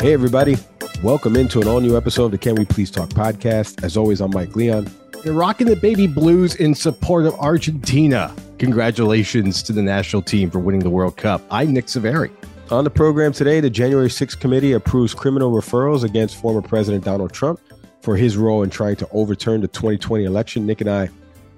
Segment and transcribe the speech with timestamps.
[0.00, 0.56] Hey, everybody.
[1.02, 3.84] Welcome into an all new episode of the Can We Please Talk podcast.
[3.84, 4.90] As always, I'm Mike Leon.
[5.26, 8.34] You're rocking the baby blues in support of Argentina.
[8.56, 11.42] Congratulations to the national team for winning the World Cup.
[11.50, 12.30] I'm Nick Saveri.
[12.70, 17.34] On the program today, the January 6th committee approves criminal referrals against former President Donald
[17.34, 17.60] Trump
[18.00, 20.64] for his role in trying to overturn the 2020 election.
[20.64, 21.10] Nick and I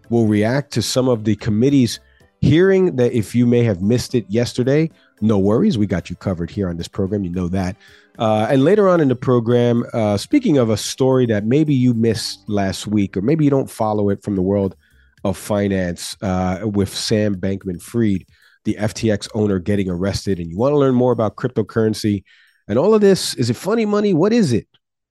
[0.08, 2.00] will react to some of the committee's
[2.40, 4.90] hearing that if you may have missed it yesterday,
[5.20, 5.78] no worries.
[5.78, 7.22] We got you covered here on this program.
[7.22, 7.76] You know that.
[8.18, 11.94] Uh, and later on in the program, uh, speaking of a story that maybe you
[11.94, 14.76] missed last week, or maybe you don't follow it from the world
[15.24, 18.26] of finance uh, with Sam Bankman Fried,
[18.64, 22.24] the FTX owner, getting arrested, and you want to learn more about cryptocurrency
[22.68, 23.34] and all of this.
[23.34, 24.12] Is it funny money?
[24.14, 24.66] What is it?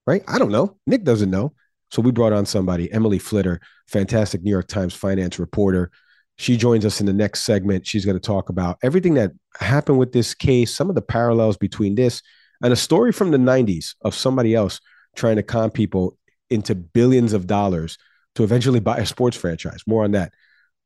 [0.06, 0.24] Right?
[0.28, 0.78] I don't know.
[0.86, 1.54] Nick doesn't know.
[1.90, 5.92] So we brought on somebody, Emily Flitter, fantastic New York Times finance reporter.
[6.38, 7.86] She joins us in the next segment.
[7.86, 11.58] She's going to talk about everything that happened with this case, some of the parallels
[11.58, 12.22] between this
[12.64, 14.80] and a story from the 90s of somebody else
[15.16, 16.18] trying to con people
[16.50, 17.98] into billions of dollars
[18.36, 19.84] to eventually buy a sports franchise.
[19.88, 20.34] More on that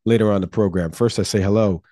[0.05, 0.91] later on the program.
[0.91, 1.83] First, I say hello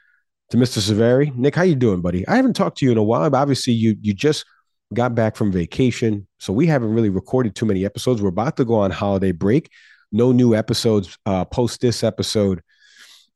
[0.49, 0.79] to Mr.
[0.79, 1.35] Saveri.
[1.35, 2.27] Nick, how you doing, buddy?
[2.27, 4.45] I haven't talked to you in a while, but obviously you you just
[4.93, 8.21] got back from vacation, so we haven't really recorded too many episodes.
[8.21, 9.69] We're about to go on holiday break.
[10.11, 12.61] No new episodes uh, post this episode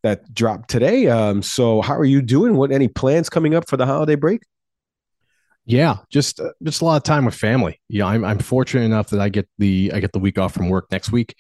[0.04, 1.08] that dropped today.
[1.08, 2.56] Um, so how are you doing?
[2.56, 4.44] What any plans coming up for the holiday break?
[5.68, 7.82] Yeah, just uh, just a lot of time with family.
[7.90, 10.70] Yeah, I'm I'm fortunate enough that I get the I get the week off from
[10.70, 11.36] work next week,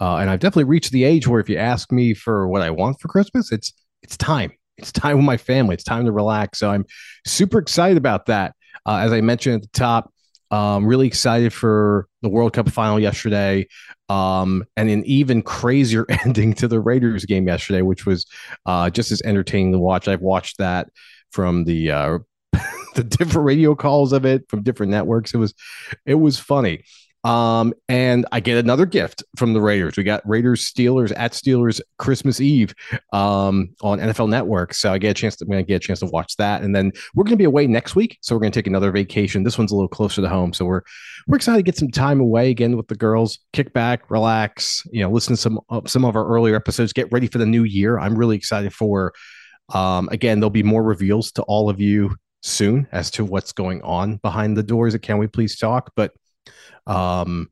[0.00, 2.70] uh, and I've definitely reached the age where if you ask me for what I
[2.70, 4.52] want for Christmas, it's it's time.
[4.78, 5.74] It's time with my family.
[5.74, 6.58] It's time to relax.
[6.58, 6.86] So I'm
[7.26, 8.54] super excited about that.
[8.86, 10.10] Uh, as I mentioned at the top,
[10.50, 13.68] um, really excited for the World Cup final yesterday,
[14.08, 18.24] um, and an even crazier ending to the Raiders game yesterday, which was
[18.64, 20.08] uh, just as entertaining to watch.
[20.08, 20.88] I've watched that
[21.30, 22.18] from the uh,
[22.94, 25.34] the different radio calls of it from different networks.
[25.34, 25.54] It was
[26.04, 26.82] it was funny.
[27.26, 29.96] Um, and I get another gift from the Raiders.
[29.96, 32.72] We got Raiders Steelers at Steelers Christmas Eve
[33.12, 34.72] um, on NFL Network.
[34.72, 36.62] So I get a chance to I'm gonna get a chance to watch that.
[36.62, 38.16] And then we're gonna be away next week.
[38.20, 39.42] So we're gonna take another vacation.
[39.42, 40.52] This one's a little closer to home.
[40.52, 40.82] So we're
[41.26, 45.02] we're excited to get some time away again with the girls, kick back, relax, you
[45.02, 47.64] know, listen to some uh, some of our earlier episodes, get ready for the new
[47.64, 47.98] year.
[47.98, 49.12] I'm really excited for
[49.74, 53.82] um, again, there'll be more reveals to all of you soon as to what's going
[53.82, 56.12] on behind the doors at Can We Please Talk, but
[56.86, 57.48] um,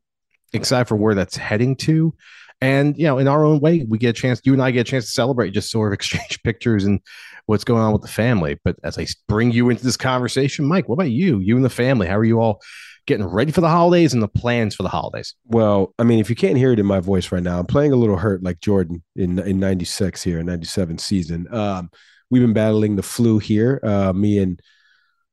[0.53, 2.13] excited for where that's heading to.
[2.61, 4.87] And, you know, in our own way, we get a chance, you and I get
[4.87, 6.99] a chance to celebrate, just sort of exchange pictures and
[7.45, 8.57] what's going on with the family.
[8.63, 11.39] But as I bring you into this conversation, Mike, what about you?
[11.39, 12.61] You and the family, how are you all
[13.05, 15.35] getting ready for the holidays and the plans for the holidays?
[15.45, 17.91] Well, I mean, if you can't hear it in my voice right now, I'm playing
[17.91, 21.53] a little hurt like Jordan in in 96 here, in 97 season.
[21.53, 21.91] Um,
[22.29, 23.79] we've been battling the flu here.
[23.83, 24.59] Uh, me and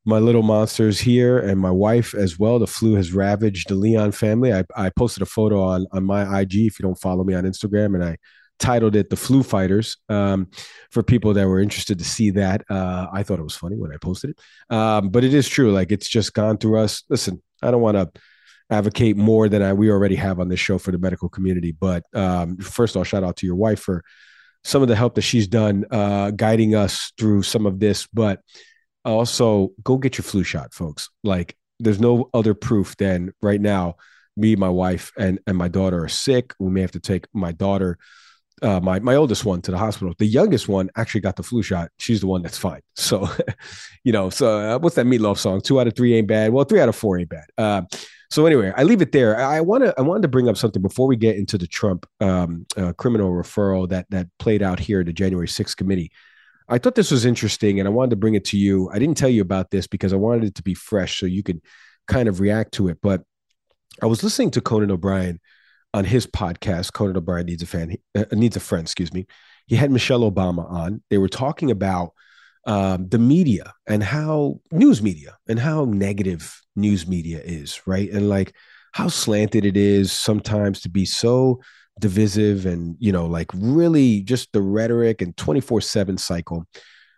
[0.05, 2.59] my little monsters here and my wife as well.
[2.59, 4.53] The flu has ravaged the Leon family.
[4.53, 7.45] I, I posted a photo on on my IG if you don't follow me on
[7.45, 8.17] Instagram, and I
[8.59, 10.49] titled it "The Flu Fighters" um,
[10.91, 12.65] for people that were interested to see that.
[12.69, 15.73] Uh, I thought it was funny when I posted it, um, but it is true.
[15.73, 17.05] Like it's just gone through us.
[17.09, 18.21] Listen, I don't want to
[18.71, 21.73] advocate more than I we already have on this show for the medical community.
[21.73, 24.03] But um, first of all, shout out to your wife for
[24.65, 28.41] some of the help that she's done uh, guiding us through some of this, but
[29.05, 31.11] also go get your flu shot, folks.
[31.23, 33.97] Like there's no other proof than right now,
[34.37, 36.55] me, my wife, and and my daughter are sick.
[36.59, 37.99] We may have to take my daughter,
[38.63, 40.15] uh, my my oldest one, to the hospital.
[40.19, 41.91] The youngest one actually got the flu shot.
[41.99, 42.81] She's the one that's fine.
[42.95, 43.29] So,
[44.05, 45.61] you know, so uh, what's that Meat Loaf song?
[45.61, 46.53] Two out of three ain't bad.
[46.53, 47.47] Well, three out of four ain't bad.
[47.59, 47.83] Uh,
[48.31, 49.39] so anyway, I leave it there.
[49.39, 52.07] I want to I wanted to bring up something before we get into the Trump
[52.21, 56.11] um, uh, criminal referral that that played out here at the January 6th committee.
[56.69, 58.91] I thought this was interesting and I wanted to bring it to you.
[58.91, 61.43] I didn't tell you about this because I wanted it to be fresh so you
[61.43, 61.61] could
[62.09, 62.99] kind of react to it.
[63.03, 63.23] But
[64.03, 65.41] I was listening to Conan O'Brien
[65.95, 66.93] on his podcast.
[66.93, 69.27] Conan O'Brien needs a fan, uh, needs a friend, excuse me.
[69.67, 71.03] He had Michelle Obama on.
[71.11, 72.13] They were talking about
[72.67, 78.11] um, the media and how news media and how negative news media is, right?
[78.11, 78.55] And like
[78.93, 81.61] how slanted it is sometimes to be so
[81.99, 86.67] divisive and you know like really just the rhetoric and 24/7 cycle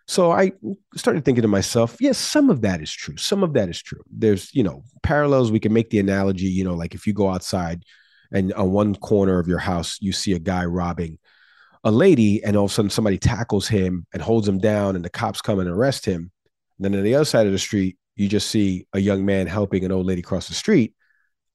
[0.07, 0.51] So I
[0.95, 3.17] started thinking to myself, yes, some of that is true.
[3.17, 4.01] Some of that is true.
[4.11, 5.51] There's, you know, parallels.
[5.51, 7.83] We can make the analogy, you know, like if you go outside
[8.31, 11.17] and on one corner of your house, you see a guy robbing
[11.83, 15.05] a lady, and all of a sudden somebody tackles him and holds him down, and
[15.05, 16.31] the cops come and arrest him.
[16.77, 19.45] And then on the other side of the street, you just see a young man
[19.45, 20.95] helping an old lady cross the street.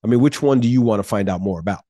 [0.04, 1.80] I mean, which one do you want to find out more about?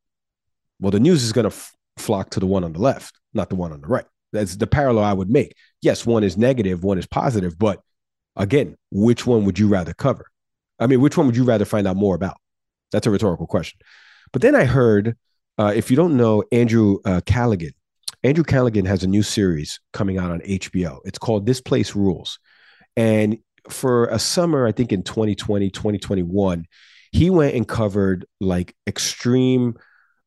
[0.81, 3.51] Well, the news is going to f- flock to the one on the left, not
[3.51, 4.07] the one on the right.
[4.33, 5.55] That's the parallel I would make.
[5.83, 7.81] Yes, one is negative, one is positive, but
[8.37, 10.27] again, which one would you rather cover?
[10.79, 12.37] I mean, which one would you rather find out more about?
[12.93, 13.79] That's a rhetorical question.
[14.33, 15.17] But then I heard,
[15.59, 17.73] uh, if you don't know Andrew uh, Callaghan,
[18.23, 20.99] Andrew Callaghan has a new series coming out on HBO.
[21.05, 22.39] It's called This Place Rules.
[22.97, 23.39] And
[23.69, 26.67] for a summer, I think in 2020, 2021,
[27.13, 29.77] he went and covered like extreme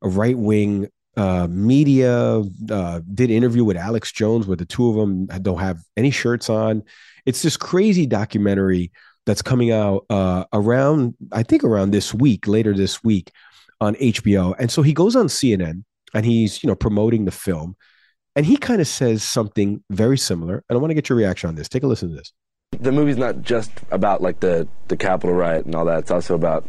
[0.04, 2.42] right wing uh, media,
[2.72, 6.50] uh, did interview with Alex Jones, where the two of them don't have any shirts
[6.50, 6.84] on.
[7.26, 8.92] It's this crazy documentary
[9.26, 13.32] that's coming out uh, around, I think, around this week, later this week
[13.80, 14.56] on HBO.
[14.60, 15.84] And so he goes on CNN
[16.14, 17.76] and he's, you know, promoting the film.
[18.36, 20.64] And he kind of says something very similar.
[20.68, 21.70] And I want to get your reaction on this.
[21.70, 22.34] Take a listen to this.
[22.80, 26.00] The movie's not just about like the the Capitol riot and all that.
[26.00, 26.68] It's also about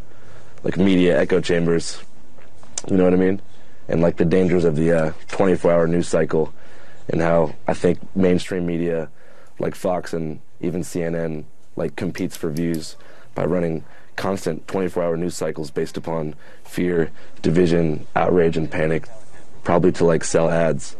[0.63, 2.03] like media echo chambers.
[2.89, 3.41] You know what I mean?
[3.89, 6.53] And like the dangers of the uh, 24-hour news cycle,
[7.09, 9.11] and how I think mainstream media,
[9.59, 11.45] like Fox and even CNN,
[11.77, 12.97] like competes for views
[13.35, 13.85] by running
[14.17, 16.35] constant 24-hour news cycles based upon
[16.65, 17.11] fear,
[17.43, 19.09] division, outrage, and panic,
[19.65, 20.97] probably to like sell ads.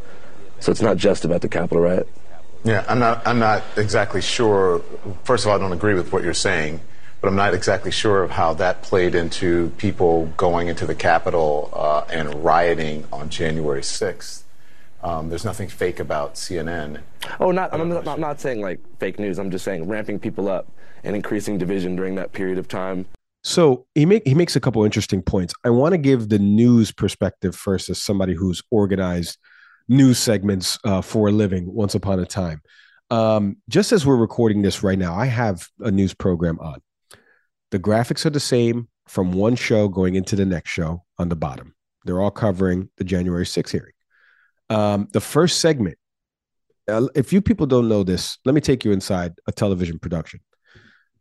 [0.61, 2.09] So it's not just about the Capitol riot.
[2.65, 3.27] Yeah, I'm not.
[3.27, 4.83] I'm not exactly sure.
[5.25, 6.81] First of all, I don't agree with what you're saying,
[7.25, 11.71] but I'm not exactly sure of how that played into people going into the Capitol
[11.73, 14.43] uh, and rioting on January 6th.
[15.03, 17.01] Um, there's nothing fake about CNN.
[17.41, 17.73] Oh, not.
[17.73, 19.39] I'm not, I'm not saying like fake news.
[19.39, 20.71] I'm just saying ramping people up
[21.03, 23.07] and increasing division during that period of time.
[23.43, 25.55] So he make he makes a couple interesting points.
[25.65, 29.39] I want to give the news perspective first as somebody who's organized
[29.89, 32.61] news segments uh, for a living once upon a time.
[33.09, 36.83] Um, just as we're recording this right now, I have a news program on.
[37.75, 41.35] The graphics are the same from one show going into the next show on the
[41.35, 41.75] bottom.
[42.05, 43.93] They're all covering the January 6th hearing.
[44.71, 45.99] Um, the first segment,
[46.87, 50.39] uh, if you people don't know this, let me take you inside a television production.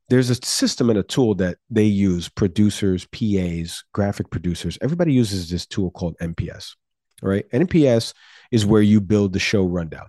[0.09, 4.77] There's a system and a tool that they use, producers, PAs, graphic producers.
[4.79, 6.75] Everybody uses this tool called NPS,
[7.23, 7.49] right?
[7.49, 8.13] NPS
[8.51, 10.05] is where you build the show rundown.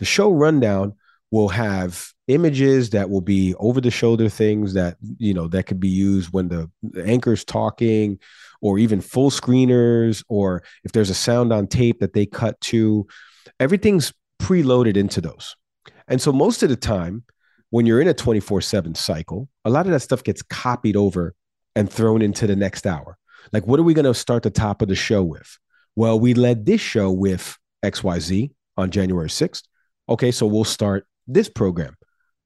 [0.00, 0.94] The show rundown
[1.30, 5.80] will have images that will be over the shoulder things that you know that could
[5.80, 8.18] be used when the, the anchor's talking
[8.60, 13.06] or even full screeners or if there's a sound on tape that they cut to.
[13.60, 15.56] Everything's preloaded into those.
[16.08, 17.24] And so most of the time
[17.70, 21.34] when you're in a 24/7 cycle a lot of that stuff gets copied over
[21.74, 23.18] and thrown into the next hour.
[23.52, 25.58] Like what are we going to start the top of the show with?
[25.94, 29.62] Well we led this show with XYZ on January 6th.
[30.08, 31.96] Okay, so we'll start this program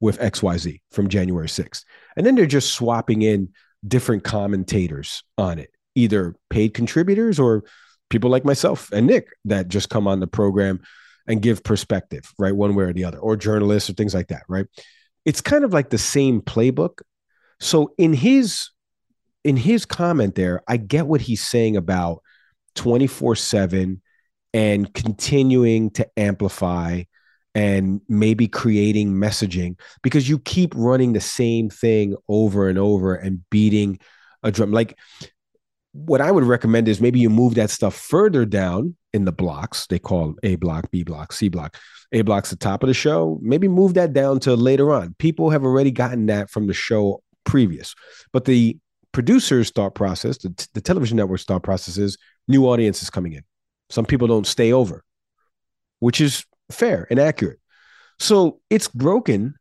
[0.00, 1.84] with XYZ from January 6th.
[2.16, 3.50] And then they're just swapping in
[3.86, 7.64] different commentators on it, either paid contributors or
[8.08, 10.80] people like myself and Nick that just come on the program
[11.26, 12.54] and give perspective, right?
[12.54, 14.66] One way or the other, or journalists or things like that, right?
[15.24, 17.02] It's kind of like the same playbook.
[17.60, 18.70] So in his
[19.44, 22.22] in his comment there, I get what he's saying about
[22.74, 24.00] 24/7
[24.52, 27.04] and continuing to amplify
[27.54, 33.42] and maybe creating messaging because you keep running the same thing over and over and
[33.50, 33.98] beating
[34.42, 34.72] a drum.
[34.72, 34.96] Like
[35.92, 39.86] what I would recommend is maybe you move that stuff further down in the blocks.
[39.88, 41.76] They call A block, B block, C block.
[42.12, 43.38] A block's the top of the show.
[43.42, 45.14] Maybe move that down to later on.
[45.18, 47.94] People have already gotten that from the show previous.
[48.32, 48.78] But the
[49.12, 52.16] producer's thought process, the, the television network's thought process is
[52.46, 53.42] new audiences coming in.
[53.90, 55.02] Some people don't stay over,
[55.98, 57.58] which is fair and accurate.
[58.18, 59.54] So it's broken,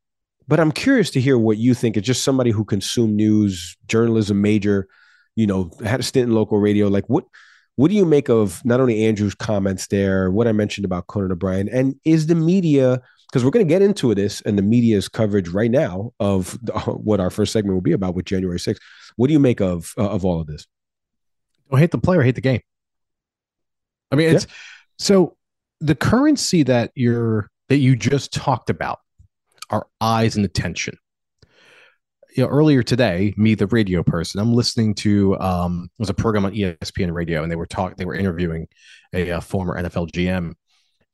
[0.47, 1.95] but I'm curious to hear what you think.
[1.95, 4.87] It's just somebody who consumed news, journalism major,
[5.35, 6.87] you know, had a stint in local radio.
[6.87, 7.25] Like what
[7.75, 11.31] what do you make of not only Andrew's comments there, what I mentioned about Conan
[11.31, 13.01] O'Brien, and is the media
[13.31, 17.21] because we're going to get into this and the media's coverage right now of what
[17.21, 18.79] our first segment will be about with January 6th.
[19.15, 20.67] What do you make of uh, of all of this?
[21.69, 22.61] Don't hate the player, hate the game.
[24.11, 24.51] I mean, it's yeah.
[24.97, 25.37] so
[25.81, 28.99] the currency that you're that you just talked about
[29.69, 30.97] are eyes and attention.
[32.35, 36.45] You know, earlier today, me, the radio person, I'm listening to um, was a program
[36.45, 38.67] on ESPN radio, and they were talking, they were interviewing
[39.13, 40.53] a, a former NFL GM,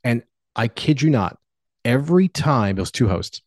[0.04, 0.24] and
[0.56, 1.38] I kid you not,
[1.84, 3.42] every time it was two hosts,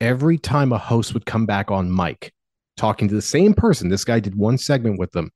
[0.00, 2.32] every time a host would come back on mic
[2.76, 5.30] talking to the same person, this guy did one segment with them.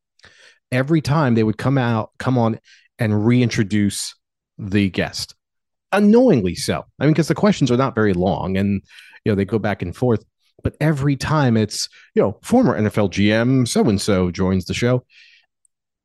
[0.71, 2.61] Every time they would come out, come on
[2.99, 4.15] and reintroduce
[4.61, 5.35] the guest.
[5.93, 6.85] Unknowingly so.
[6.99, 8.83] I mean, because the questions are not very long and
[9.25, 10.25] you know they go back and forth.
[10.63, 15.05] But every time it's, you know, former NFL GM so and so joins the show.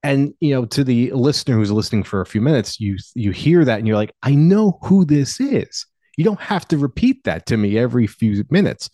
[0.02, 3.66] And you know, to the listener who's listening for a few minutes, you you hear
[3.66, 5.86] that and you're like, I know who this is.
[6.18, 8.90] You don't have to repeat that to me every few minutes.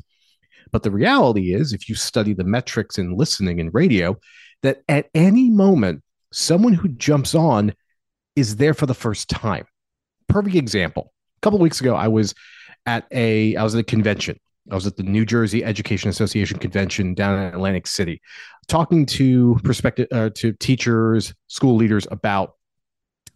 [0.71, 4.17] But the reality is, if you study the metrics in listening and radio,
[4.63, 6.01] that at any moment,
[6.31, 7.73] someone who jumps on
[8.35, 9.65] is there for the first time.
[10.27, 11.13] Perfect example.
[11.37, 12.33] A couple weeks ago, I was
[12.85, 14.39] at a I was at a convention.
[14.69, 18.21] I was at the New Jersey Education Association convention down in Atlantic City,
[18.67, 22.53] talking to prospective uh, to teachers, school leaders about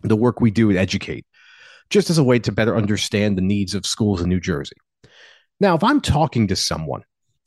[0.01, 1.25] the work we do at Educate,
[1.89, 4.75] just as a way to better understand the needs of schools in New Jersey.
[5.59, 7.03] Now, if I'm talking to someone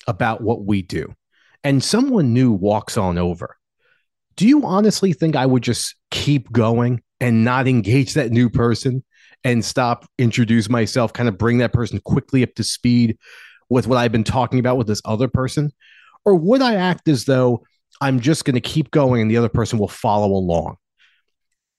[0.06, 1.14] about what we do,
[1.62, 3.56] and someone new walks on over,
[4.36, 9.04] do you honestly think I would just keep going and not engage that new person
[9.44, 13.18] and stop, introduce myself, kind of bring that person quickly up to speed
[13.68, 15.72] with what I've been talking about with this other person?
[16.24, 17.64] Or would I act as though
[18.00, 20.76] I'm just going to keep going and the other person will follow along?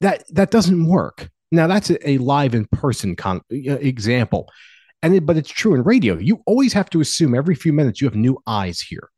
[0.01, 1.29] That that doesn't work.
[1.51, 4.49] Now that's a, live in person con- example.
[5.01, 6.17] And it, but it's true in radio.
[6.17, 9.09] You always have to assume every few minutes you have new eyes here.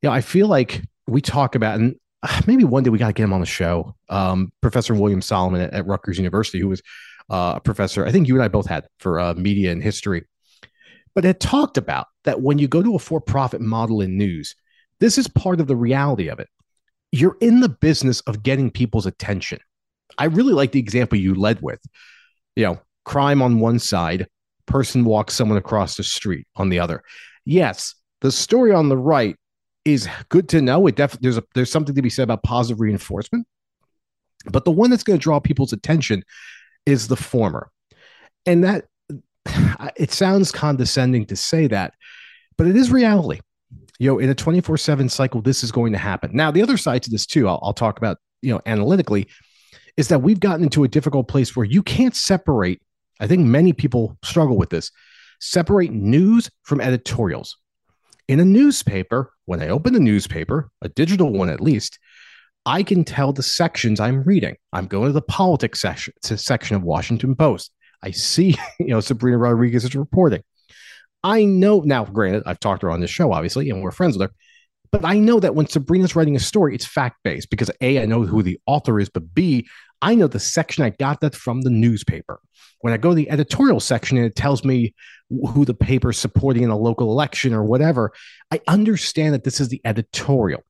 [0.00, 1.96] You know, I feel like we talk about and
[2.46, 3.94] maybe one day we got to get him on the show.
[4.08, 6.82] Um, professor William Solomon at, at, Rutgers University, who was
[7.30, 10.24] uh, a professor, I think you and I both had for uh, media and history,
[11.14, 14.54] but it talked about that when you go to a for profit model in news,
[15.00, 16.48] this is part of the reality of it.
[17.10, 19.58] You're in the business of getting people's attention.
[20.16, 21.80] I really like the example you led with.
[22.56, 24.26] You know, crime on one side,
[24.66, 27.02] person walks someone across the street on the other.
[27.44, 29.36] Yes, the story on the right
[29.84, 30.86] is good to know.
[30.86, 33.46] It definitely there's a, there's something to be said about positive reinforcement,
[34.46, 36.24] but the one that's going to draw people's attention
[36.86, 37.70] is the former,
[38.46, 38.86] and that
[39.96, 41.94] it sounds condescending to say that,
[42.56, 43.40] but it is reality.
[43.98, 46.30] You know, in a 24 7 cycle, this is going to happen.
[46.34, 49.28] Now, the other side to this, too, I'll, I'll talk about, you know, analytically,
[49.96, 52.80] is that we've gotten into a difficult place where you can't separate.
[53.20, 54.90] I think many people struggle with this
[55.40, 57.56] separate news from editorials
[58.32, 61.98] in a newspaper, when I open the newspaper, a digital one at least,
[62.64, 64.56] I can tell the sections I'm reading.
[64.72, 67.72] I'm going to the politics section, It's a section of Washington Post.
[68.02, 70.42] I see, you know, Sabrina Rodriguez is reporting.
[71.22, 74.16] I know now, granted, I've talked to her on this show, obviously, and we're friends
[74.16, 74.34] with her,
[74.90, 78.06] but I know that when Sabrina's writing a story, it's fact based because A, I
[78.06, 79.68] know who the author is, but B,
[80.02, 82.40] I know the section I got that from the newspaper.
[82.80, 84.94] When I go to the editorial section and it tells me
[85.30, 88.12] who the paper's supporting in a local election or whatever,
[88.50, 90.62] I understand that this is the editorial.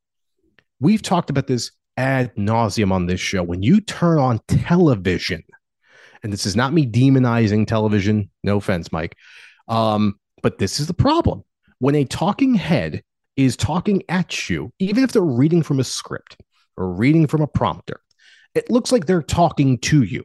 [0.78, 3.42] We've talked about this ad nauseum on this show.
[3.42, 5.42] When you turn on television,
[6.22, 9.16] and this is not me demonizing television, no offense, Mike,
[9.68, 11.42] um, but this is the problem.
[11.78, 13.02] When a talking head
[13.36, 16.36] is talking at you, even if they're reading from a script
[16.76, 18.01] or reading from a prompter,
[18.54, 20.24] it looks like they're talking to you.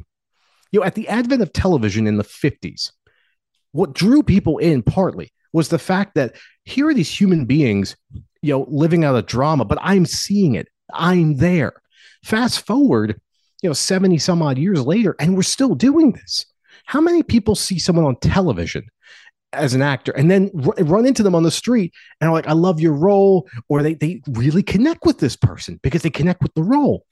[0.72, 2.92] You know, at the advent of television in the 50s,
[3.72, 7.96] what drew people in partly was the fact that here are these human beings,
[8.42, 10.68] you know, living out a drama, but I'm seeing it.
[10.94, 11.74] I'm there.
[12.24, 13.20] Fast forward,
[13.62, 16.46] you know, 70 some odd years later, and we're still doing this.
[16.86, 18.84] How many people see someone on television
[19.54, 22.48] as an actor and then r- run into them on the street and are like,
[22.48, 26.42] I love your role, or they, they really connect with this person because they connect
[26.42, 27.06] with the role?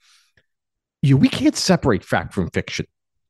[1.06, 2.86] You, we can't separate fact from fiction.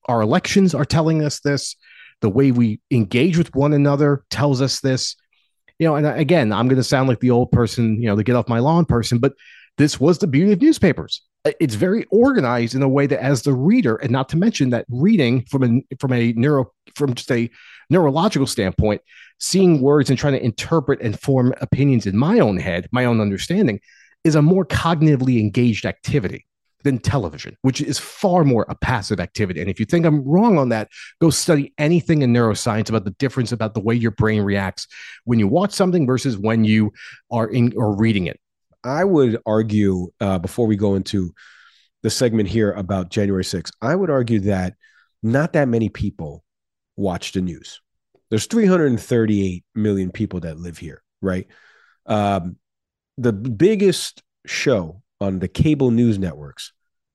[0.07, 1.77] Our elections are telling us this.
[2.23, 5.17] The way we engage with one another tells us this.
[5.79, 8.25] You know and again i'm going to sound like the old person you know the
[8.25, 9.35] get off my lawn person but
[9.79, 11.23] this was the beauty of newspapers.
[11.45, 14.71] Uh, it's very organized in a way that as the reader and not to mention
[14.71, 17.51] that reading from a from a neuro from just a
[17.91, 19.01] neurological standpoint
[19.39, 23.21] seeing words and trying to interpret and form opinions in my own head my own
[23.21, 23.79] understanding
[24.25, 26.47] is a more cognitively engaged activity
[26.85, 29.61] than television, which is far more a passive activity.
[29.61, 30.89] And if you think I'm wrong on that,
[31.21, 34.87] go study anything in neuroscience about the difference about the way your brain reacts
[35.25, 36.93] when you watch something versus when you
[37.31, 38.39] are in or reading it.
[38.85, 41.33] I would argue uh, before we go into
[42.03, 44.75] the segment here about January 6th, I would argue that
[45.23, 46.45] not that many people
[46.97, 47.81] watch the news.
[48.31, 51.47] There's 338 million people that live here, right?
[52.07, 52.57] Um,
[53.19, 56.73] the biggest show on the cable news networks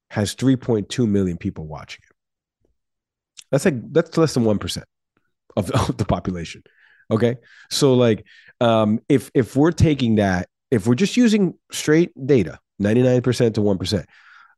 [0.10, 2.16] has 3.2 million people watching it.
[3.52, 4.84] That's like that's less than 1%
[5.58, 6.64] of, of the population.
[7.10, 7.38] Okay.
[7.70, 8.26] So like
[8.62, 14.06] Um, if if we're taking that, if we're just using straight data, 99% to 1%,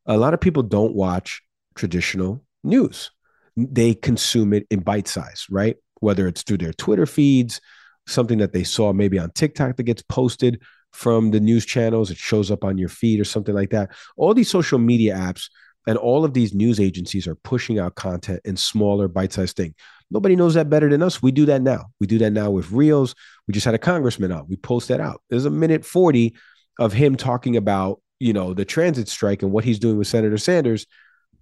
[0.05, 1.41] a lot of people don't watch
[1.75, 3.12] traditional news.
[3.55, 5.77] They consume it in bite size, right?
[6.01, 7.62] Whether it's through their Twitter feeds,
[8.07, 10.62] something that they saw maybe on TikTok that gets posted
[10.93, 13.91] from the news channels, it shows up on your feed or something like that.
[14.15, 15.50] All these social media apps
[15.88, 19.75] and all of these news agencies are pushing out content in smaller bite-sized thing.
[20.12, 21.21] Nobody knows that better than us.
[21.21, 21.88] We do that now.
[22.00, 23.15] We do that now with Reels.
[23.47, 24.47] We just had a congressman out.
[24.47, 25.21] We post that out.
[25.29, 26.35] There's a minute 40
[26.79, 30.38] of him talking about, you know, the transit strike and what he's doing with Senator
[30.38, 30.85] Sanders.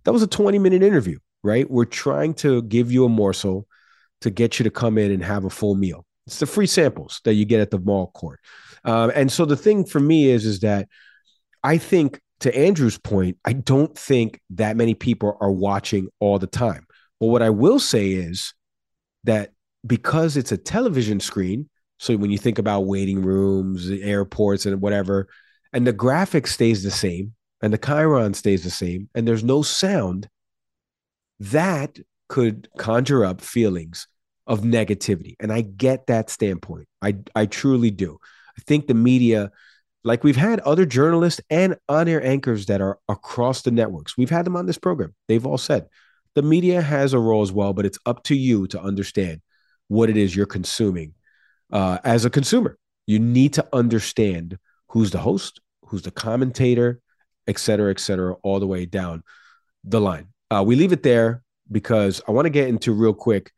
[0.05, 1.70] That was a 20 minute interview, right?
[1.70, 3.67] We're trying to give you a morsel
[4.22, 6.05] to get you to come in and have a full meal.
[6.28, 8.40] It's the free samples that you get at the mall court.
[8.84, 10.88] Um, and so the thing for me is, is that
[11.63, 16.48] I think to Andrew's point, I don't think that many people are watching all the
[16.48, 16.86] time.
[17.20, 18.54] But what I will say is
[19.24, 19.51] that
[19.86, 25.28] because it's a television screen, so when you think about waiting rooms, airports, and whatever,
[25.72, 29.62] and the graphic stays the same, and the chyron stays the same, and there's no
[29.62, 30.28] sound,
[31.40, 34.08] that could conjure up feelings
[34.51, 35.36] of negativity.
[35.39, 36.88] And I get that standpoint.
[37.01, 38.20] I I truly do.
[38.58, 39.50] I think the media
[40.03, 44.17] like we've had other journalists and on-air anchors that are across the networks.
[44.17, 45.15] We've had them on this program.
[45.27, 45.88] They've all said
[46.36, 49.41] the media has a role as well, but it's up to you to understand
[49.88, 51.13] what it is you're consuming
[51.72, 52.77] uh, as a consumer.
[53.08, 54.58] You need to understand
[54.89, 57.00] who's the host, who's the commentator,
[57.48, 59.24] et cetera, et cetera, all the way down
[59.84, 60.27] the line.
[60.50, 63.51] Uh, we leave it there because I want to get into real quick.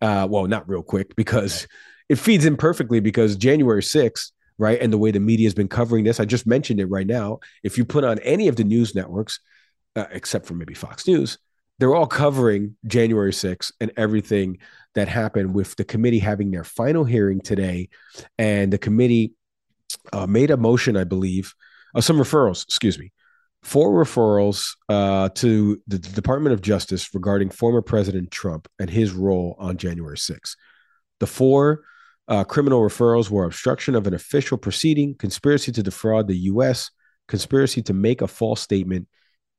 [0.00, 1.66] Uh, well, not real quick because
[2.08, 4.80] it feeds in perfectly because January 6th right?
[4.80, 7.40] And the way the media has been covering this, I just mentioned it right now.
[7.62, 9.40] If you put on any of the news networks,
[9.94, 11.38] uh, except for maybe Fox News,
[11.78, 14.58] they're all covering January 6th and everything
[14.94, 17.90] that happened with the committee having their final hearing today.
[18.38, 19.32] And the committee
[20.12, 21.54] uh, made a motion, I believe,
[21.94, 23.12] uh, some referrals, excuse me,
[23.66, 29.56] four referrals uh, to the Department of Justice regarding former President Trump and his role
[29.58, 30.54] on January 6th.
[31.18, 31.82] The four
[32.28, 36.92] uh, criminal referrals were obstruction of an official proceeding, conspiracy to defraud the U.S.,
[37.26, 39.08] conspiracy to make a false statement,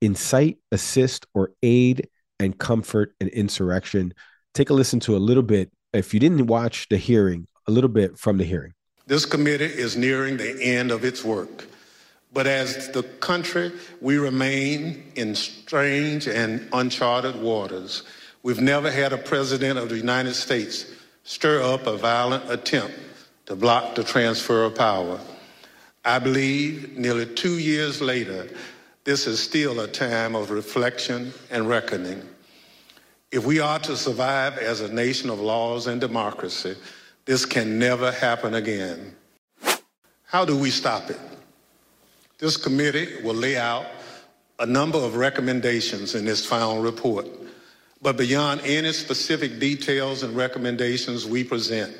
[0.02, 2.08] incite, assist, or aid
[2.39, 4.13] and comfort an insurrection.
[4.54, 7.89] Take a listen to a little bit, if you didn't watch the hearing, a little
[7.89, 8.72] bit from the hearing.
[9.06, 11.65] This committee is nearing the end of its work.
[12.38, 18.04] But as the country, we remain in strange and uncharted waters.
[18.43, 20.86] We've never had a president of the United States
[21.23, 22.93] stir up a violent attempt
[23.47, 25.19] to block the transfer of power.
[26.06, 28.47] I believe nearly two years later,
[29.04, 32.21] this is still a time of reflection and reckoning.
[33.32, 36.76] If we are to survive as a nation of laws and democracy,
[37.26, 39.15] this can never happen again.
[40.26, 41.19] How do we stop it?
[42.39, 43.88] This committee will lay out
[44.60, 47.28] a number of recommendations in its final report.
[48.02, 51.95] But beyond any specific details and recommendations we present,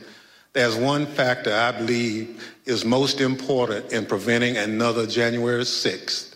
[0.54, 6.36] there's one factor I believe is most important in preventing another January 6th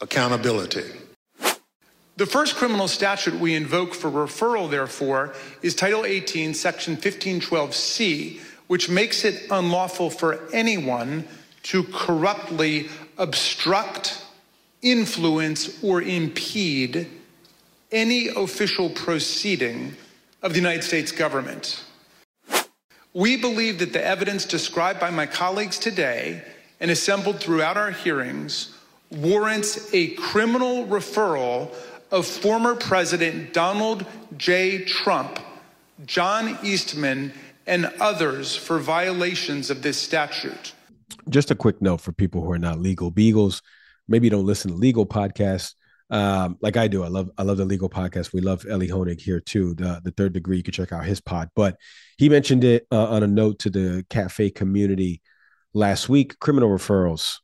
[0.00, 0.84] accountability.
[2.16, 8.88] The first criminal statute we invoke for referral, therefore, is Title 18, Section 1512C, which
[8.88, 11.28] makes it unlawful for anyone
[11.64, 14.22] to corruptly obstruct,
[14.82, 17.08] influence, or impede
[17.92, 19.94] any official proceeding
[20.42, 21.84] of the United States government.
[23.14, 26.42] We believe that the evidence described by my colleagues today
[26.80, 28.74] and assembled throughout our hearings
[29.10, 31.72] warrants a criminal referral
[32.10, 34.04] of former President Donald
[34.36, 34.84] J.
[34.84, 35.38] Trump,
[36.04, 37.32] John Eastman,
[37.66, 40.72] and others for violations of this statute.
[41.28, 43.62] Just a quick note for people who are not legal beagles,
[44.08, 45.74] maybe don't listen to legal podcasts
[46.10, 47.02] um, like I do.
[47.02, 48.32] I love I love the legal podcast.
[48.32, 49.74] We love Elie Honig here too.
[49.74, 50.58] The the third degree.
[50.58, 51.50] You can check out his pod.
[51.56, 51.76] But
[52.16, 55.20] he mentioned it uh, on a note to the cafe community
[55.74, 56.38] last week.
[56.38, 57.38] Criminal referrals.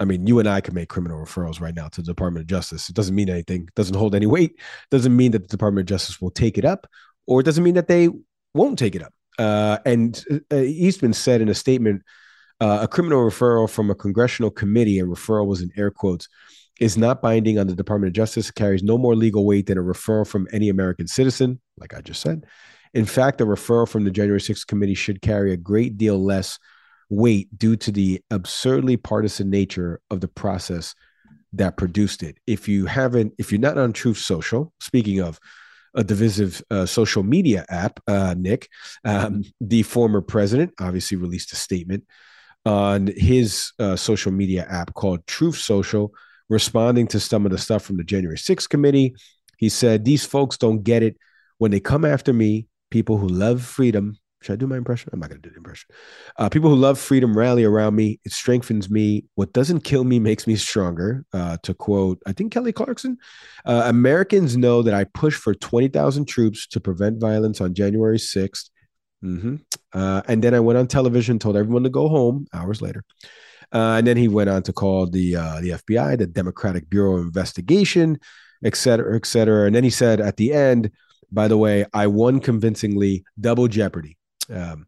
[0.00, 2.46] I mean, you and I can make criminal referrals right now to the Department of
[2.46, 2.88] Justice.
[2.88, 3.62] It doesn't mean anything.
[3.62, 4.52] It doesn't hold any weight.
[4.52, 6.86] It doesn't mean that the Department of Justice will take it up,
[7.26, 8.08] or it doesn't mean that they
[8.54, 9.12] won't take it up.
[9.40, 12.02] Uh, and uh, Eastman said in a statement,
[12.60, 16.28] uh, a criminal referral from a congressional committee, and referral was in air quotes,
[16.80, 19.82] is not binding on the Department of Justice, carries no more legal weight than a
[19.82, 22.46] referral from any American citizen, like I just said.
[22.94, 26.58] In fact, a referral from the January 6th committee should carry a great deal less
[27.10, 30.94] weight due to the absurdly partisan nature of the process
[31.52, 32.38] that produced it.
[32.46, 35.38] If you haven't, if you're not on Truth Social, speaking of,
[35.94, 38.68] a divisive uh, social media app, uh, Nick,
[39.04, 42.04] um, the former president obviously released a statement
[42.68, 46.12] on his uh, social media app called Truth Social,
[46.50, 49.14] responding to some of the stuff from the January 6th committee.
[49.56, 51.16] He said, These folks don't get it.
[51.56, 55.08] When they come after me, people who love freedom, should I do my impression?
[55.14, 55.88] I'm not going to do the impression.
[56.36, 58.20] Uh, people who love freedom rally around me.
[58.24, 59.24] It strengthens me.
[59.34, 61.24] What doesn't kill me makes me stronger.
[61.32, 63.16] Uh, to quote, I think Kelly Clarkson
[63.64, 68.68] uh, Americans know that I push for 20,000 troops to prevent violence on January 6th.
[69.24, 69.56] Mm-hmm.
[69.92, 73.04] Uh, and then I went on television, told everyone to go home hours later.
[73.72, 77.16] Uh, and then he went on to call the uh, the FBI, the Democratic Bureau
[77.16, 78.18] of Investigation,
[78.64, 79.66] et cetera, et cetera.
[79.66, 80.90] And then he said at the end,
[81.30, 84.16] by the way, I won convincingly, double jeopardy.
[84.50, 84.86] Um,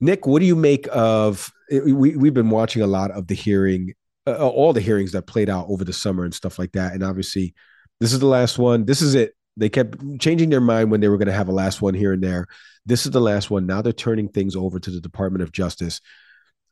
[0.00, 1.52] Nick, what do you make of?
[1.70, 3.92] We we've been watching a lot of the hearing,
[4.26, 6.92] uh, all the hearings that played out over the summer and stuff like that.
[6.92, 7.54] And obviously,
[8.00, 8.86] this is the last one.
[8.86, 9.35] This is it.
[9.56, 12.12] They kept changing their mind when they were going to have a last one here
[12.12, 12.46] and there.
[12.84, 13.66] This is the last one.
[13.66, 16.00] Now they're turning things over to the Department of Justice.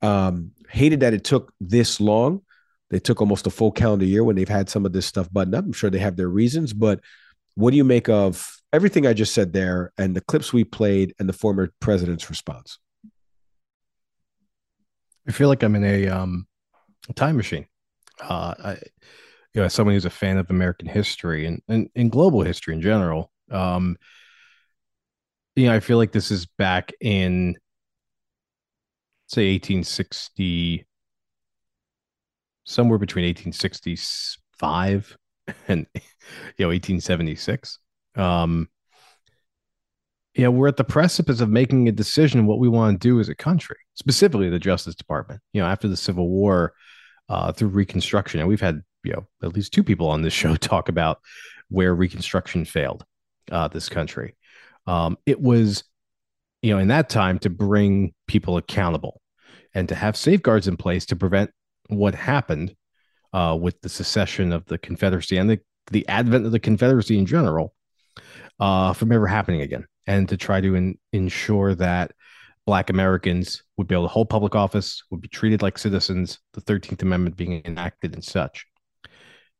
[0.03, 2.43] Um, hated that it took this long.
[2.91, 5.55] They took almost a full calendar year when they've had some of this stuff buttoned
[5.55, 5.65] up.
[5.65, 7.01] I'm sure they have their reasons, but
[7.55, 11.15] what do you make of everything I just said there and the clips we played
[11.19, 12.79] and the former president's response?
[15.27, 16.47] I feel like I'm in a um,
[17.15, 17.67] time machine.
[18.21, 18.79] Uh, I,
[19.55, 22.75] you know, as someone who's a fan of American history and and, and global history
[22.75, 23.97] in general, um,
[25.55, 27.57] you know, I feel like this is back in
[29.29, 30.87] say 1860,
[32.65, 35.17] somewhere between 1865
[35.69, 36.01] and you
[36.59, 37.79] know 1876.
[38.17, 38.69] Um,
[40.35, 43.21] you know, we're at the precipice of making a decision what we want to do
[43.21, 45.41] as a country, specifically the Justice Department.
[45.53, 46.73] You know, after the Civil War,
[47.29, 50.57] uh, through Reconstruction, and we've had you know at least two people on this show
[50.57, 51.19] talk about
[51.69, 53.05] where Reconstruction failed
[53.51, 54.37] uh, this country.
[54.87, 55.85] Um, it was,
[56.63, 59.21] you know, in that time to bring people accountable
[59.75, 61.51] and to have safeguards in place to prevent
[61.89, 62.75] what happened
[63.33, 67.27] uh, with the secession of the Confederacy and the, the advent of the Confederacy in
[67.27, 67.75] general
[68.61, 72.13] uh, from ever happening again, and to try to in, ensure that
[72.67, 76.61] Black Americans would be able to hold public office, would be treated like citizens, the
[76.61, 78.67] 13th Amendment being enacted and such.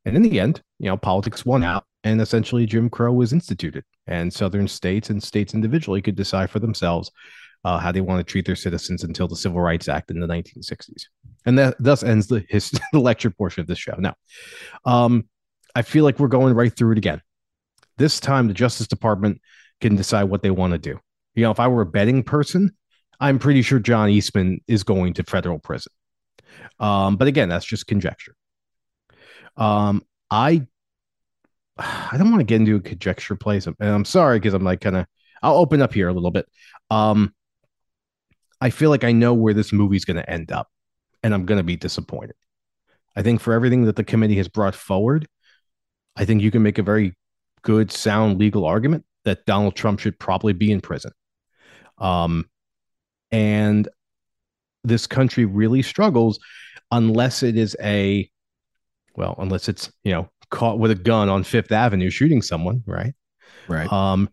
[0.05, 3.85] And in the end, you know, politics won out, and essentially Jim Crow was instituted,
[4.07, 7.11] and Southern states and states individually could decide for themselves
[7.65, 10.27] uh, how they want to treat their citizens until the Civil Rights Act in the
[10.27, 11.05] 1960s.
[11.47, 13.95] And that thus ends the, his, the lecture portion of this show.
[13.99, 14.15] Now,
[14.85, 15.29] um,
[15.75, 17.21] I feel like we're going right through it again.
[17.97, 19.41] This time, the Justice Department
[19.81, 20.99] can decide what they want to do.
[21.35, 22.77] You know, if I were a betting person,
[23.21, 25.93] I'm pretty sure John Eastman is going to federal prison.
[26.79, 28.35] Um, but again, that's just conjecture.
[29.57, 30.67] Um, I
[31.77, 34.81] I don't want to get into a conjecture place, and I'm sorry because I'm like
[34.81, 35.07] kind of
[35.43, 36.47] I'll open up here a little bit.
[36.91, 37.35] Um,
[38.61, 40.69] I feel like I know where this movie's going to end up,
[41.23, 42.37] and I'm going to be disappointed.
[43.17, 45.29] I think for everything that the committee has brought forward,
[46.17, 47.15] I think you can make a very
[47.63, 51.13] good, sound legal argument that Donald Trump should probably be in prison.
[51.99, 52.49] Um,
[53.31, 53.89] and
[54.85, 56.39] this country really struggles
[56.91, 58.31] unless it is a,
[59.17, 63.15] well, unless it's, you know, caught with a gun on Fifth Avenue shooting someone, right?
[63.69, 63.91] Right.
[63.93, 64.29] Um,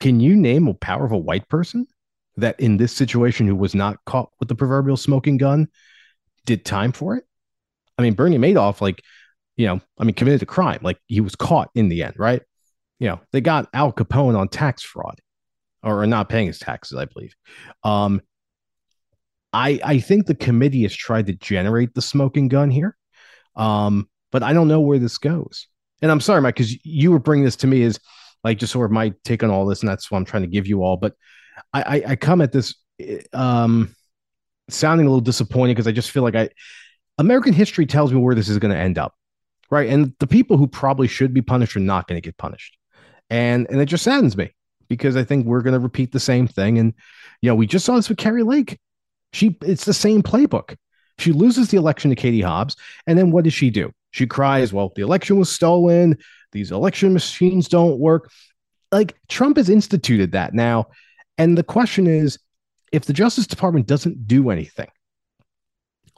[0.00, 1.86] can you name a powerful white person
[2.36, 5.68] that in this situation who was not caught with the proverbial smoking gun
[6.46, 7.24] did time for it?
[7.98, 9.02] I mean, Bernie Madoff, like,
[9.56, 10.78] you know, I mean, committed a crime.
[10.82, 12.42] Like he was caught in the end, right?
[13.00, 15.20] You know, they got Al Capone on tax fraud
[15.82, 17.34] or, not paying his taxes, I believe.
[17.84, 18.20] Um,
[19.52, 22.96] I I think the committee has tried to generate the smoking gun here,
[23.58, 25.66] um, but I don't know where this goes.
[26.00, 27.98] And I'm sorry, Mike, because you were bringing this to me as
[28.44, 30.48] like just sort of my take on all this, and that's what I'm trying to
[30.48, 30.96] give you all.
[30.96, 31.14] But
[31.72, 32.76] I, I, I come at this
[33.32, 33.94] um,
[34.70, 36.50] sounding a little disappointed because I just feel like I
[37.18, 39.14] American history tells me where this is going to end up,
[39.70, 39.88] right?
[39.88, 42.78] And the people who probably should be punished are not going to get punished,
[43.28, 44.54] and and it just saddens me
[44.88, 46.78] because I think we're going to repeat the same thing.
[46.78, 46.94] And
[47.42, 48.78] you know, we just saw this with Kari Lake.
[49.32, 50.76] She it's the same playbook.
[51.18, 52.76] She loses the election to Katie Hobbs,
[53.06, 53.92] and then what does she do?
[54.10, 56.18] She cries, "Well, the election was stolen.
[56.52, 58.30] These election machines don't work."
[58.90, 60.88] Like Trump has instituted that now
[61.38, 62.38] and the question is
[62.92, 64.88] if the Justice Department doesn't do anything,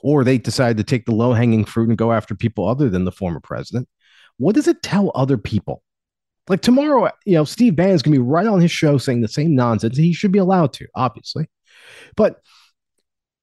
[0.03, 3.05] or they decide to take the low hanging fruit and go after people other than
[3.05, 3.87] the former president,
[4.39, 5.83] what does it tell other people?
[6.49, 9.29] Like tomorrow, you know, Steve Bannon's going to be right on his show saying the
[9.29, 9.97] same nonsense.
[9.97, 11.49] He should be allowed to, obviously.
[12.17, 12.41] But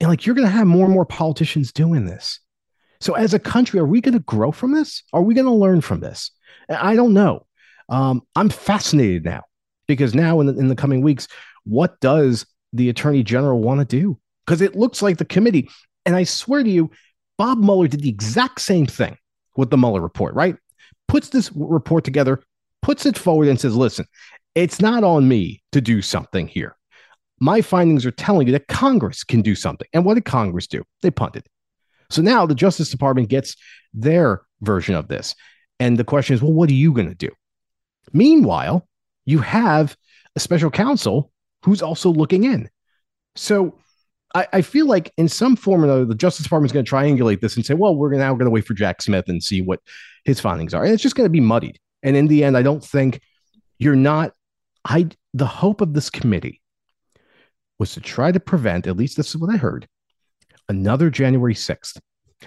[0.06, 2.40] know, like you're going to have more and more politicians doing this.
[3.00, 5.04] So as a country, are we going to grow from this?
[5.14, 6.32] Are we going to learn from this?
[6.70, 7.46] I don't know.
[7.90, 9.44] Um, I'm fascinated now
[9.88, 11.28] because now in the, in the coming weeks,
[11.64, 14.20] what does the attorney general want to do?
[14.46, 15.70] Because it looks like the committee,
[16.06, 16.90] and I swear to you,
[17.38, 19.18] Bob Mueller did the exact same thing
[19.58, 20.56] with the Mueller report, right?
[21.08, 22.42] Puts this report together,
[22.82, 24.06] puts it forward, and says, listen,
[24.56, 26.77] it's not on me to do something here.
[27.40, 29.88] My findings are telling you that Congress can do something.
[29.94, 30.84] And what did Congress do?
[31.02, 31.48] They punted.
[32.10, 33.56] So now the Justice Department gets
[33.94, 35.36] their version of this.
[35.80, 37.30] And the question is, well, what are you going to do?
[38.14, 38.88] Meanwhile,
[39.26, 39.96] you have
[40.36, 41.32] a special counsel
[41.64, 42.70] who's also looking in.
[43.36, 43.78] So
[44.34, 46.92] I, I feel like in some form or another, the Justice Department is going to
[46.92, 49.62] triangulate this and say, well, we're now going to wait for Jack Smith and see
[49.62, 49.82] what
[50.26, 50.84] his findings are.
[50.84, 51.80] And it's just going to be muddied.
[52.04, 53.22] And in the end, I don't think
[53.78, 54.34] you're not.
[54.86, 56.62] I the hope of this committee
[57.80, 59.88] was to try to prevent, at least this is what I heard,
[60.70, 61.98] another January 6th.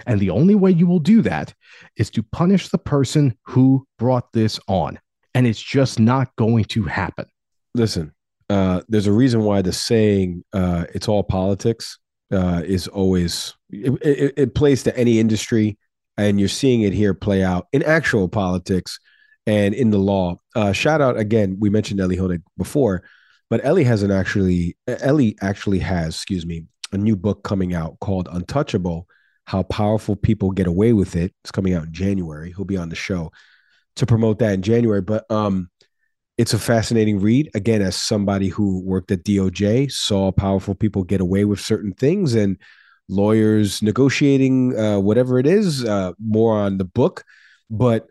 [0.05, 1.53] And the only way you will do that
[1.97, 4.99] is to punish the person who brought this on.
[5.33, 7.25] And it's just not going to happen.
[7.73, 8.13] Listen,
[8.49, 11.97] uh, there's a reason why the saying uh, "it's all politics"
[12.33, 15.77] uh, is always it, it, it, plays to any industry,
[16.17, 18.99] and you're seeing it here play out in actual politics
[19.47, 20.37] and in the law.
[20.53, 23.03] Uh, shout out again, we mentioned Elie Honig before,
[23.51, 27.99] but Elie has an actually Elie actually has, excuse me, a new book coming out
[27.99, 29.07] called Untouchable:
[29.45, 31.33] How Powerful People Get Away with It.
[31.43, 32.53] It's coming out in January.
[32.55, 33.33] He'll be on the show
[33.97, 35.69] to promote that in January, but um
[36.37, 37.51] it's a fascinating read.
[37.53, 42.33] Again, as somebody who worked at DOJ, saw powerful people get away with certain things
[42.33, 42.57] and
[43.09, 47.25] lawyers negotiating uh, whatever it is, uh, more on the book.
[47.69, 48.07] But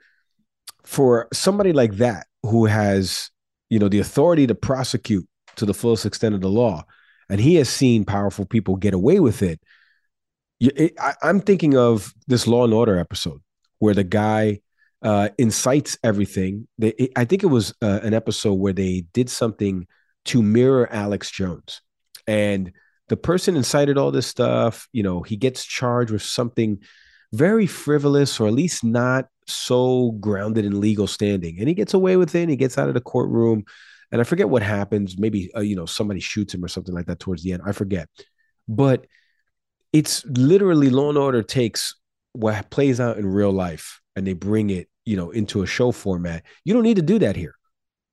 [0.85, 3.31] for somebody like that who has,
[3.71, 6.85] you know, the authority to prosecute to the fullest extent of the law,
[7.31, 9.61] and he has seen powerful people get away with it.
[10.61, 13.41] it I, I'm thinking of this Law and Order episode
[13.79, 14.61] where the guy
[15.03, 16.69] uh, incites everything.
[16.79, 19.87] They, it, I think it was uh, an episode where they did something
[20.27, 21.81] to mirror Alex Jones,
[22.27, 22.73] and
[23.09, 24.89] the person incited all this stuff.
[24.93, 26.79] You know, he gets charged with something
[27.33, 32.17] very frivolous, or at least not so grounded in legal standing, and he gets away
[32.17, 32.49] with it.
[32.49, 33.65] he gets out of the courtroom,
[34.13, 35.19] and I forget what happens.
[35.19, 37.63] Maybe uh, you know somebody shoots him or something like that towards the end.
[37.65, 38.09] I forget,
[38.69, 39.07] but
[39.93, 41.95] it's literally Law and Order takes
[42.33, 45.91] what plays out in real life and they bring it you know into a show
[45.91, 47.55] format you don't need to do that here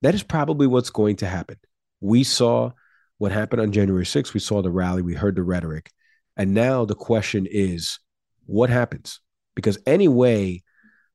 [0.01, 1.57] that is probably what's going to happen
[2.01, 2.71] we saw
[3.17, 5.91] what happened on january 6th we saw the rally we heard the rhetoric
[6.35, 7.99] and now the question is
[8.45, 9.19] what happens
[9.55, 10.61] because anyway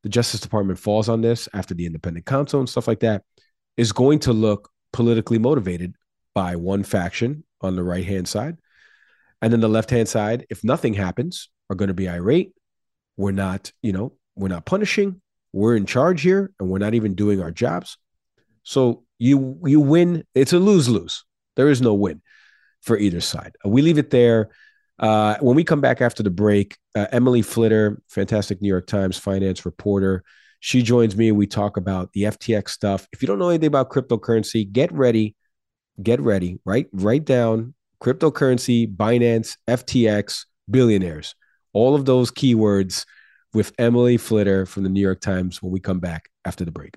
[0.03, 3.23] the justice department falls on this after the independent counsel and stuff like that
[3.77, 5.95] is going to look politically motivated
[6.35, 8.57] by one faction on the right hand side
[9.41, 12.53] and then the left hand side if nothing happens are going to be irate
[13.17, 15.21] we're not you know we're not punishing
[15.53, 17.99] we're in charge here and we're not even doing our jobs.
[18.63, 20.25] So you you win.
[20.35, 21.25] It's a lose lose.
[21.57, 22.23] There is no win
[22.81, 23.57] for either side.
[23.65, 24.51] We leave it there.
[24.99, 29.19] Uh, when we come back after the break, uh, Emily Flitter, fantastic New York Times
[29.19, 30.23] finance reporter,
[30.61, 33.09] she joins me and we talk about the FTX stuff.
[33.13, 35.35] If you don't know anything about cryptocurrency, get ready.
[36.01, 36.59] Get ready.
[36.65, 41.35] Write write down cryptocurrency, Binance, FTX, billionaires.
[41.73, 43.05] All of those keywords
[43.53, 46.97] with Emily Flitter from the New York Times when we come back after the break.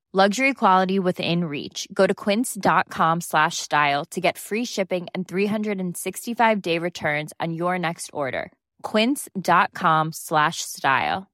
[0.11, 1.87] luxury quality within reach.
[1.93, 7.79] Go to quince.com slash style to get free shipping and 365 day returns on your
[7.79, 8.51] next order.
[8.83, 11.31] quince.com slash style.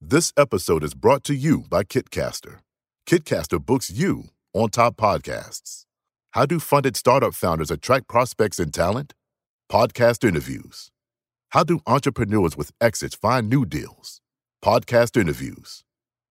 [0.00, 2.58] This episode is brought to you by kitcaster.
[3.06, 5.84] Kitcaster books you on top podcasts.
[6.32, 9.14] How do funded startup founders attract prospects and talent?
[9.70, 10.90] Podcast interviews.
[11.54, 14.20] How do entrepreneurs with exits find new deals?
[14.60, 15.84] Podcast interviews.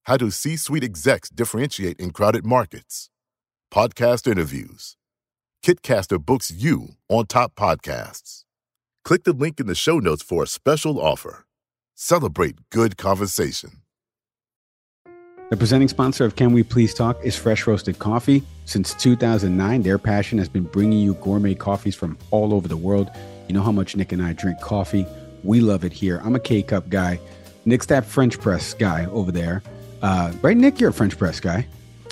[0.03, 3.09] How do C suite execs differentiate in crowded markets?
[3.73, 4.97] Podcast interviews.
[5.65, 8.43] Kitcaster books you on top podcasts.
[9.05, 11.45] Click the link in the show notes for a special offer.
[11.95, 13.77] Celebrate good conversation.
[15.51, 18.43] The presenting sponsor of Can We Please Talk is Fresh Roasted Coffee.
[18.65, 23.09] Since 2009, their passion has been bringing you gourmet coffees from all over the world.
[23.53, 25.05] You know how much Nick and I drink coffee.
[25.43, 26.19] We love it here.
[26.25, 27.19] I'm a K cup guy.
[27.65, 29.61] Nick's that French press guy over there.
[30.01, 30.79] Uh, right, Nick?
[30.79, 31.67] You're a French press guy.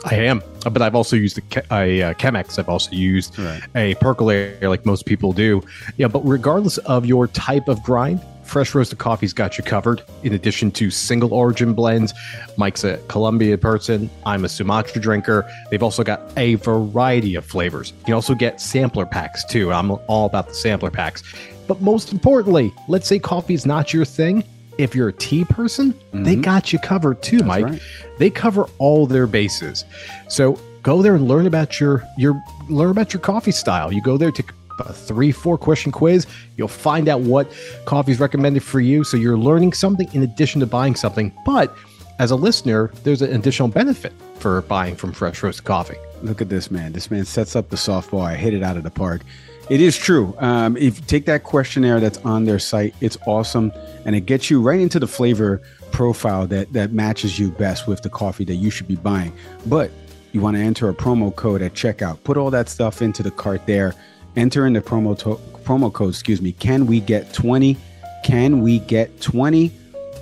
[0.06, 2.60] I am, but I've also used a, a, uh, Chemex.
[2.60, 3.60] I've also used right.
[3.76, 5.64] a percolator, like most people do.
[5.98, 8.22] Yeah, but regardless of your type of grind,
[8.52, 10.04] Fresh Roasted Coffee's got you covered.
[10.24, 12.14] In addition to single origin blends,
[12.58, 14.10] Mike's a Colombia person.
[14.26, 15.50] I'm a Sumatra drinker.
[15.70, 17.94] They've also got a variety of flavors.
[18.00, 19.72] You can also get sampler packs too.
[19.72, 21.24] I'm all about the sampler packs.
[21.66, 24.44] But most importantly, let's say coffee is not your thing.
[24.78, 26.24] If you're a tea person, mm-hmm.
[26.24, 27.66] they got you covered too, That's Mike.
[27.66, 27.82] Right.
[28.20, 29.86] They cover all their bases.
[30.28, 33.94] So go there and learn about your your learn about your coffee style.
[33.94, 36.28] You go there to a three, four question quiz.
[36.58, 37.52] You'll find out what
[37.86, 39.04] coffee is recommended for you.
[39.04, 41.34] So you're learning something in addition to buying something.
[41.46, 41.76] But
[42.20, 45.98] as a listener, there's an additional benefit for buying from Fresh Roast Coffee.
[46.22, 46.94] Look at this man.
[46.94, 48.22] This man sets up the softball.
[48.22, 49.22] I hit it out of the park.
[49.70, 50.36] It is true.
[50.40, 53.72] Um, if you take that questionnaire that's on their site, it's awesome,
[54.06, 58.02] and it gets you right into the flavor profile that that matches you best with
[58.02, 59.32] the coffee that you should be buying.
[59.66, 59.92] But
[60.32, 62.24] you want to enter a promo code at checkout.
[62.24, 63.94] Put all that stuff into the cart there
[64.36, 67.78] enter in the promo to- promo code, excuse me, can we get 20?
[68.24, 69.72] Can we get 20?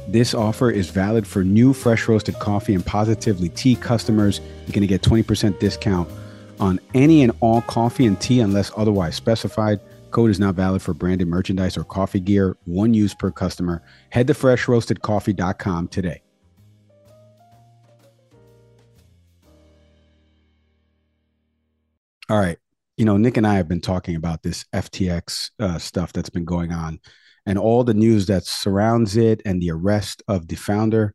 [0.08, 4.40] This offer is valid for new fresh roasted coffee and positively tea customers.
[4.66, 6.10] You're going to get 20% discount
[6.60, 9.80] on any and all coffee and tea unless otherwise specified.
[10.12, 13.84] Code is not valid for branded merchandise or coffee gear, one use per customer.
[14.10, 16.22] Head to freshroastedcoffee.com today.
[22.30, 22.60] All right
[23.00, 26.44] you know, Nick and I have been talking about this FTX uh, stuff that's been
[26.44, 27.00] going on
[27.46, 31.14] and all the news that surrounds it and the arrest of the founder.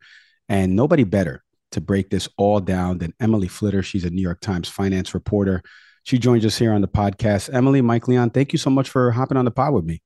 [0.48, 3.82] And nobody better to break this all down than Emily Flitter.
[3.82, 5.62] She's a New York Times finance reporter.
[6.04, 7.52] She joins us here on the podcast.
[7.52, 10.00] Emily, Mike Leon, thank you so much for hopping on the pod with me.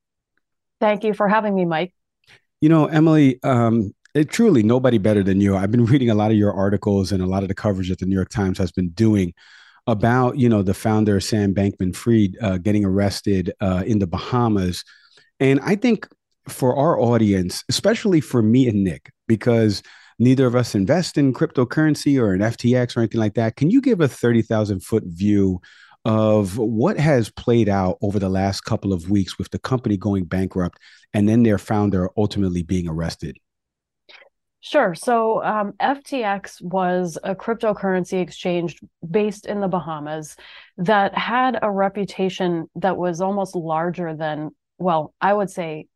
[0.81, 1.93] Thank you for having me, Mike.
[2.59, 5.55] You know, Emily, um, it, truly nobody better than you.
[5.55, 7.99] I've been reading a lot of your articles and a lot of the coverage that
[7.99, 9.33] the New York Times has been doing
[9.89, 14.83] about you know the founder Sam Bankman-Fried uh, getting arrested uh, in the Bahamas,
[15.39, 16.07] and I think
[16.47, 19.83] for our audience, especially for me and Nick, because
[20.17, 23.55] neither of us invest in cryptocurrency or an FTX or anything like that.
[23.55, 25.59] Can you give a thirty thousand foot view?
[26.05, 30.23] Of what has played out over the last couple of weeks with the company going
[30.23, 30.79] bankrupt
[31.13, 33.37] and then their founder ultimately being arrested?
[34.61, 34.93] Sure.
[34.93, 40.35] So um, FTX was a cryptocurrency exchange based in the Bahamas
[40.77, 45.87] that had a reputation that was almost larger than, well, I would say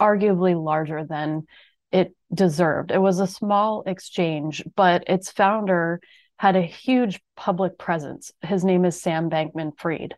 [0.00, 1.46] arguably larger than
[1.90, 2.92] it deserved.
[2.92, 6.00] It was a small exchange, but its founder
[6.38, 8.30] had a huge public presence.
[8.40, 10.14] His name is Sam Bankman Fried.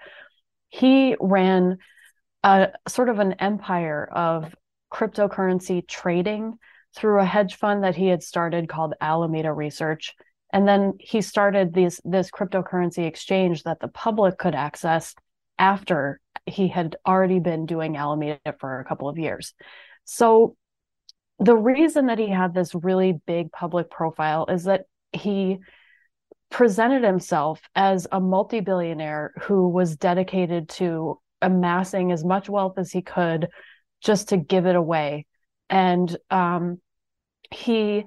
[0.68, 1.78] He ran
[2.42, 4.54] a sort of an empire of
[4.92, 6.58] cryptocurrency trading
[6.94, 10.14] through a hedge fund that he had started called Alameda Research.
[10.52, 15.14] And then he started this this cryptocurrency exchange that the public could access
[15.58, 19.54] after he had already been doing Alameda for a couple of years.
[20.04, 20.56] So
[21.38, 25.58] the reason that he had this really big public profile is that he
[26.50, 33.02] presented himself as a multi-billionaire who was dedicated to amassing as much wealth as he
[33.02, 33.48] could
[34.00, 35.26] just to give it away
[35.70, 36.80] and um,
[37.50, 38.06] he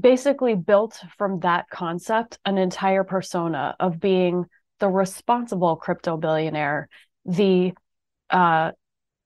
[0.00, 4.46] basically built from that concept an entire persona of being
[4.80, 6.88] the responsible crypto billionaire,
[7.26, 7.72] the
[8.30, 8.72] uh,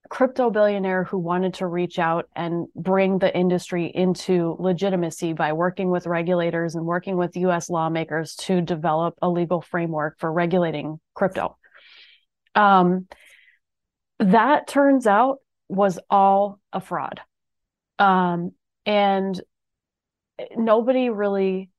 [0.09, 5.91] crypto billionaire who wanted to reach out and bring the industry into legitimacy by working
[5.91, 11.57] with regulators and working with US lawmakers to develop a legal framework for regulating crypto.
[12.55, 13.07] Um,
[14.19, 15.39] that turns out
[15.69, 17.21] was all a fraud.
[17.99, 18.53] Um,
[18.87, 19.41] and
[20.57, 21.71] nobody really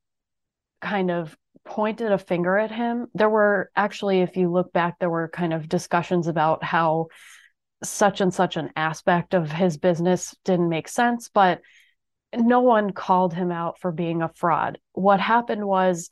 [0.82, 1.36] kind of
[1.66, 3.08] pointed a finger at him.
[3.14, 7.08] There were actually, if you look back, there were kind of discussions about how
[7.84, 11.62] such and such an aspect of his business didn't make sense, but
[12.36, 14.80] no one called him out for being a fraud.
[14.94, 16.10] What happened was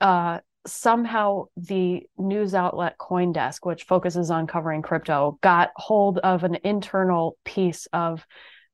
[0.00, 6.58] uh, somehow the news outlet Coindesk, which focuses on covering crypto, got hold of an
[6.64, 8.26] internal piece of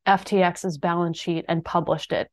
[0.06, 2.30] FTX's balance sheet and published it.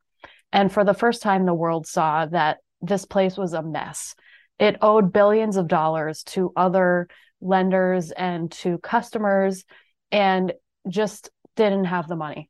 [0.52, 4.16] And for the first time, the world saw that this place was a mess.
[4.60, 7.08] It owed billions of dollars to other
[7.42, 9.66] lenders and to customers
[10.12, 10.54] and
[10.88, 12.50] just didn't have the money.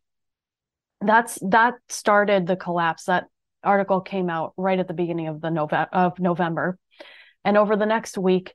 [1.01, 3.05] That's that started the collapse.
[3.05, 3.25] That
[3.63, 6.77] article came out right at the beginning of the Nove- of November.
[7.45, 8.53] And over the next week,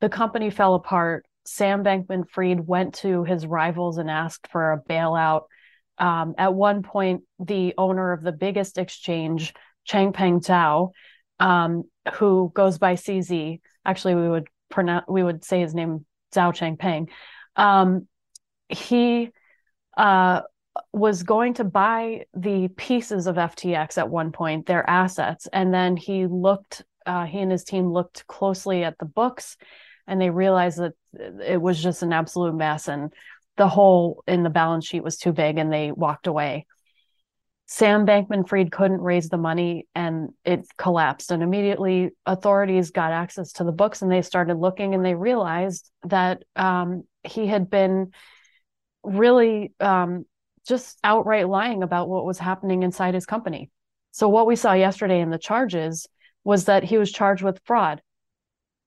[0.00, 1.26] the company fell apart.
[1.44, 5.42] Sam Bankman Fried went to his rivals and asked for a bailout.
[5.98, 9.54] Um, at one point, the owner of the biggest exchange,
[9.88, 10.92] Changpeng Zhao,
[11.40, 11.84] um,
[12.14, 17.08] who goes by CZ, actually, we would pronounce, we would say his name Zhao Changpeng.
[17.56, 18.06] Um,
[18.68, 19.30] he
[19.96, 20.42] uh,
[20.92, 25.96] was going to buy the pieces of FTX at one point, their assets, and then
[25.96, 26.84] he looked.
[27.06, 29.56] Uh, he and his team looked closely at the books,
[30.06, 30.92] and they realized that
[31.42, 33.12] it was just an absolute mess, and
[33.58, 36.66] the hole in the balance sheet was too big, and they walked away.
[37.70, 41.30] Sam Bankman Fried couldn't raise the money and it collapsed.
[41.30, 45.90] And immediately authorities got access to the books and they started looking and they realized
[46.04, 48.12] that um, he had been
[49.02, 50.24] really um,
[50.66, 53.70] just outright lying about what was happening inside his company.
[54.12, 56.06] So, what we saw yesterday in the charges
[56.44, 58.00] was that he was charged with fraud.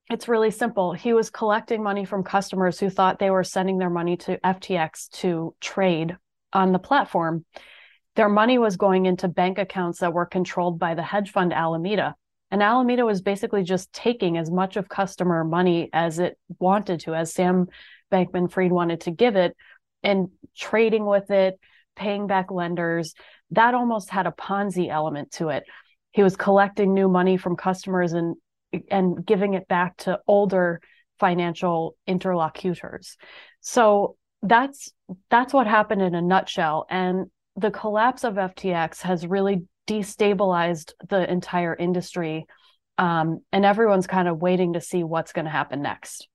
[0.10, 0.94] It's really simple.
[0.94, 5.10] He was collecting money from customers who thought they were sending their money to FTX
[5.20, 6.18] to trade
[6.52, 7.46] on the platform
[8.16, 12.16] their money was going into bank accounts that were controlled by the hedge fund Alameda.
[12.50, 17.16] And Alameda was basically just taking as much of customer money as it wanted to,
[17.16, 17.68] as Sam
[18.12, 19.56] Bankman Fried wanted to give it,
[20.04, 21.58] and trading with it,
[21.96, 23.14] paying back lenders.
[23.52, 25.64] That almost had a Ponzi element to it.
[26.12, 28.36] He was collecting new money from customers and
[28.90, 30.82] and giving it back to older
[31.20, 33.18] financial interlocutors.
[33.62, 34.92] So that's
[35.30, 36.86] that's what happened in a nutshell.
[36.90, 42.46] And the collapse of FTX has really destabilized the entire industry.
[42.98, 46.28] Um, and everyone's kind of waiting to see what's going to happen next.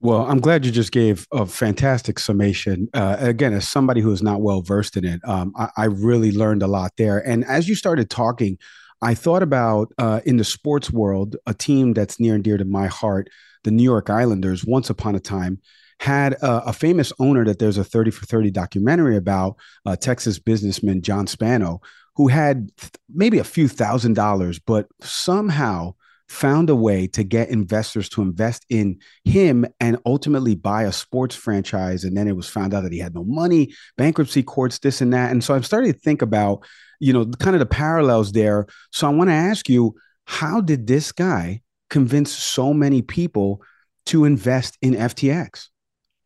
[0.00, 2.88] Well, I'm glad you just gave a fantastic summation.
[2.92, 6.32] Uh, again, as somebody who is not well versed in it, um, I, I, really
[6.32, 7.24] learned a lot there.
[7.24, 8.58] And as you started talking,
[9.02, 12.64] I thought about uh, in the sports world, a team that's near and dear to
[12.64, 13.28] my heart,
[13.64, 14.64] the New York Islanders.
[14.64, 15.60] Once upon a time,
[15.98, 20.38] had a, a, famous owner that there's a 30 for 30 documentary about, uh, Texas
[20.38, 21.80] businessman John Spano,
[22.16, 22.70] who had
[23.12, 25.94] maybe a few thousand dollars, but somehow
[26.28, 31.36] found a way to get investors to invest in him and ultimately buy a sports
[31.36, 32.04] franchise.
[32.04, 35.12] And then it was found out that he had no money, bankruptcy courts, this and
[35.12, 35.30] that.
[35.30, 36.64] And so I'm starting to think about,
[37.02, 38.64] you know, kind of the parallels there.
[38.92, 43.60] So I want to ask you, how did this guy convince so many people
[44.06, 45.66] to invest in FTX?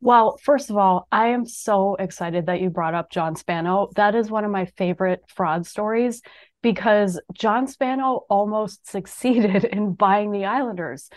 [0.02, 3.88] Well, first of all, I am so excited that you brought up John Spano.
[3.96, 6.20] That is one of my favorite fraud stories
[6.62, 11.08] because John Spano almost succeeded in buying the Islanders.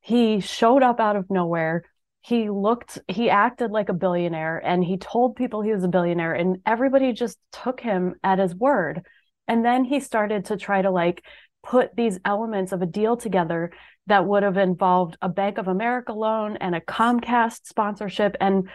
[0.00, 1.84] He showed up out of nowhere.
[2.26, 6.34] He looked, he acted like a billionaire and he told people he was a billionaire,
[6.34, 9.06] and everybody just took him at his word.
[9.46, 11.24] And then he started to try to like
[11.62, 13.70] put these elements of a deal together
[14.08, 18.68] that would have involved a Bank of America loan and a Comcast sponsorship and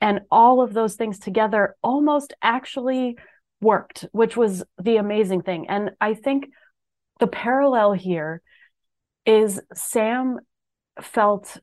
[0.00, 3.18] and all of those things together almost actually
[3.60, 5.66] worked, which was the amazing thing.
[5.68, 6.46] And I think
[7.20, 8.40] the parallel here
[9.26, 10.38] is Sam
[11.02, 11.58] felt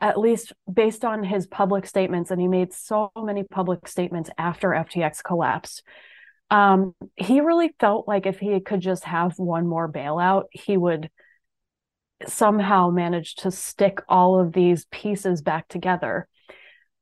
[0.00, 4.68] at least based on his public statements and he made so many public statements after
[4.70, 5.82] FTX collapsed.
[6.50, 11.10] Um, he really felt like if he could just have one more bailout, he would
[12.26, 16.28] somehow manage to stick all of these pieces back together.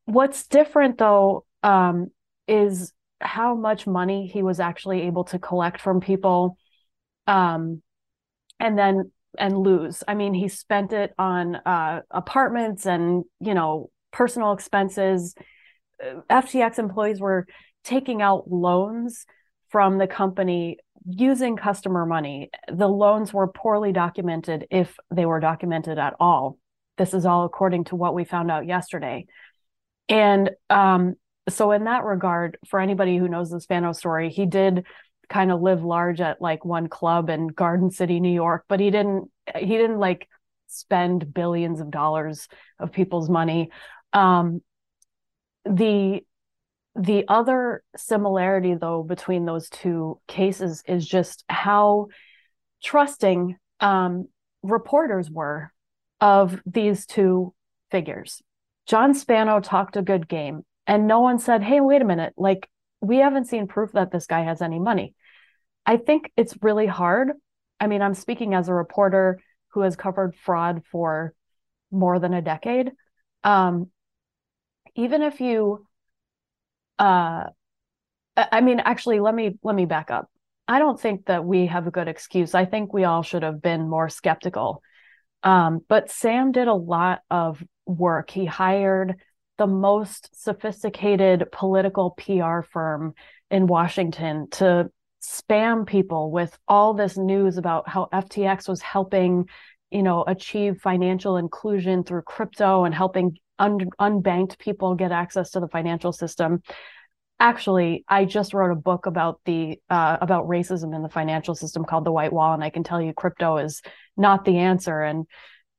[0.05, 2.09] What's different though um,
[2.49, 6.57] is how much money he was actually able to collect from people
[7.27, 7.83] um,
[8.59, 10.03] and then and lose.
[10.07, 15.35] I mean, he spent it on uh, apartments and, you know, personal expenses.
[16.31, 17.47] FTX employees were
[17.85, 19.27] taking out loans
[19.69, 22.51] from the company using customer money.
[22.69, 26.59] The loans were poorly documented if they were documented at all.
[26.99, 29.27] This is all according to what we found out yesterday.
[30.09, 31.15] And um,
[31.49, 34.85] so, in that regard, for anybody who knows the Spano story, he did
[35.31, 38.91] kind of live large at like one club in Garden City, New York, but he
[38.91, 40.29] didn't, he didn't like
[40.67, 43.71] spend billions of dollars of people's money.
[44.13, 44.61] Um,
[45.65, 46.21] the
[46.97, 52.09] the other similarity, though, between those two cases is just how
[52.83, 54.27] trusting um,
[54.63, 55.73] reporters were
[56.21, 57.55] of these two
[57.91, 58.43] figures.
[58.87, 62.35] John Spano talked a good game, and no one said, "Hey, wait a minute!
[62.37, 62.69] Like
[63.01, 65.15] we haven't seen proof that this guy has any money.
[65.91, 67.33] I think it's really hard.
[67.81, 69.41] I mean, I'm speaking as a reporter
[69.73, 71.35] who has covered fraud for
[71.91, 72.93] more than a decade.
[73.43, 73.91] Um,
[74.95, 75.85] even if you,
[77.01, 77.47] uh,
[78.37, 80.31] I mean, actually, let me let me back up.
[80.69, 82.55] I don't think that we have a good excuse.
[82.55, 84.85] I think we all should have been more skeptical.
[85.43, 88.31] Um, but Sam did a lot of work.
[88.31, 89.17] He hired
[89.59, 93.15] the most sophisticated political PR firm
[93.51, 94.89] in Washington to
[95.21, 99.49] spam people with all this news about how FTX was helping,
[99.91, 105.61] you know, achieve financial inclusion through crypto and helping un- unbanked people get access to
[105.61, 106.63] the financial system.
[107.39, 111.85] Actually, I just wrote a book about the uh, about racism in the financial system
[111.85, 113.81] called The White Wall, and I can tell you, crypto is
[114.17, 115.01] not the answer.
[115.01, 115.27] And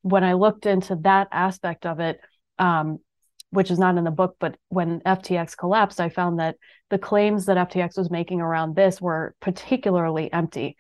[0.02, 2.20] when I looked into that aspect of it,
[2.58, 3.00] um,
[3.52, 6.56] which is not in the book, but when FTX collapsed, I found that
[6.90, 10.78] the claims that FTX was making around this were particularly empty.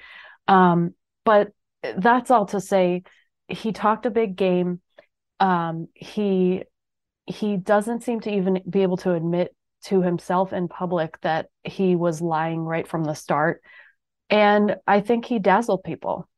[0.47, 0.93] Um,
[1.23, 1.51] but
[1.97, 3.03] that's all to say,
[3.47, 4.81] he talked a big game.
[5.39, 6.63] Um, he
[7.25, 11.95] he doesn't seem to even be able to admit to himself in public that he
[11.95, 13.61] was lying right from the start,
[14.29, 16.29] and I think he dazzled people.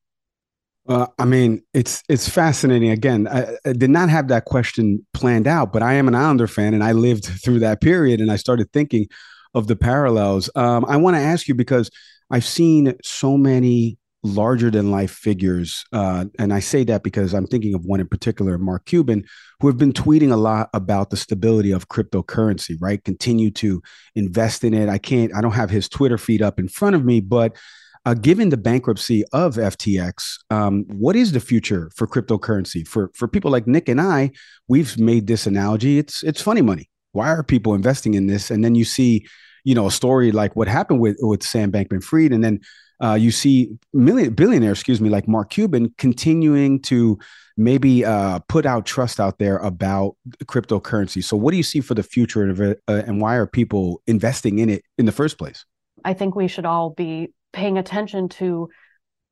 [0.87, 2.89] Uh, I mean, it's it's fascinating.
[2.89, 6.47] Again, I, I, did not have that question planned out, but I am an Islander
[6.47, 9.07] fan, and I lived through that period, and I started thinking
[9.53, 10.49] of the parallels.
[10.55, 11.89] Um, I want to ask you because
[12.29, 17.47] I've seen so many larger than life figures, uh, and I say that because I'm
[17.47, 19.23] thinking of one in particular, Mark Cuban,
[19.61, 22.75] who have been tweeting a lot about the stability of cryptocurrency.
[22.81, 23.81] Right, continue to
[24.15, 24.89] invest in it.
[24.89, 25.33] I can't.
[25.33, 27.55] I don't have his Twitter feed up in front of me, but
[28.05, 32.87] uh, given the bankruptcy of FTX, um, what is the future for cryptocurrency?
[32.87, 34.31] For for people like Nick and I,
[34.67, 35.97] we've made this analogy.
[35.97, 36.89] It's it's funny money.
[37.13, 38.51] Why are people investing in this?
[38.51, 39.25] And then you see,
[39.63, 42.59] you know, a story like what happened with with Sam Bankman-Fried, and then
[43.01, 47.17] uh, you see million billionaire, excuse me, like Mark Cuban continuing to
[47.55, 51.23] maybe uh, put out trust out there about cryptocurrency.
[51.23, 54.69] So, what do you see for the future uh, and why are people investing in
[54.69, 55.63] it in the first place?
[56.03, 58.69] I think we should all be paying attention to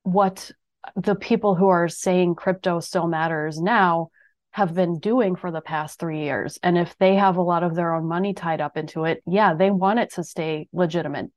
[0.04, 0.50] what
[0.96, 4.08] the people who are saying crypto still matters now
[4.52, 6.58] have been doing for the past three years.
[6.62, 9.54] And if they have a lot of their own money tied up into it, yeah,
[9.54, 11.30] they want it to stay legitimate.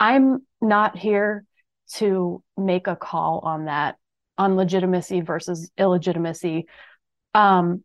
[0.00, 1.44] I'm not here
[1.94, 3.96] to make a call on that,
[4.38, 6.66] on legitimacy versus illegitimacy.
[7.34, 7.84] Um,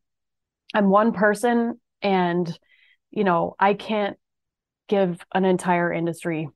[0.74, 2.60] I'm one person and,
[3.12, 4.18] you know, I can't
[4.88, 6.50] give an entire industry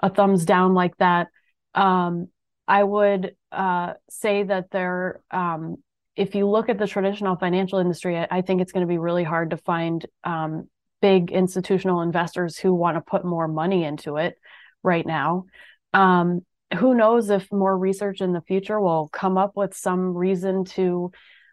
[0.00, 1.28] a thumbs down like that.
[1.74, 2.28] Um,
[2.66, 5.76] I would uh, say that there, um,
[6.16, 8.98] if you look at the traditional financial industry, I, I think it's going to be
[8.98, 10.68] really hard to find um,
[11.00, 14.36] big institutional investors who want to put more money into it
[14.82, 15.46] right now.
[15.94, 16.44] Um,
[16.76, 21.10] who knows if more research in the future will come up with some reason to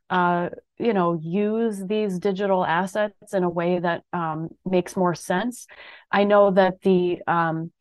[0.10, 5.68] uh, you know use these digital assets in a way that um, makes more sense
[6.12, 7.72] i know that the um,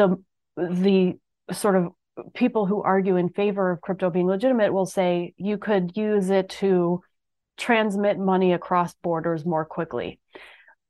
[0.00, 0.16] the
[0.56, 1.18] the
[1.52, 1.88] sort of
[2.34, 6.48] people who argue in favor of crypto being legitimate will say you could use it
[6.48, 7.00] to
[7.56, 10.18] transmit money across borders more quickly.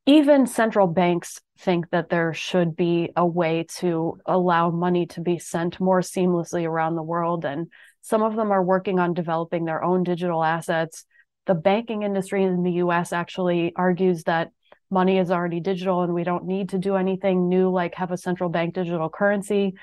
[0.06, 5.38] Even central banks think that there should be a way to allow money to be
[5.38, 7.44] sent more seamlessly around the world.
[7.44, 7.68] And
[8.00, 11.04] some of them are working on developing their own digital assets.
[11.46, 14.50] The banking industry in the US actually argues that
[14.91, 18.16] money is already digital and we don't need to do anything new like have a
[18.16, 19.74] central bank digital currency.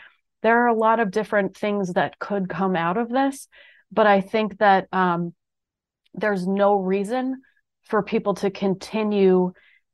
[0.43, 3.47] There are a lot of different things that could come out of this,
[3.91, 5.34] but I think that um,
[6.14, 7.41] there's no reason
[7.84, 9.53] for people to continue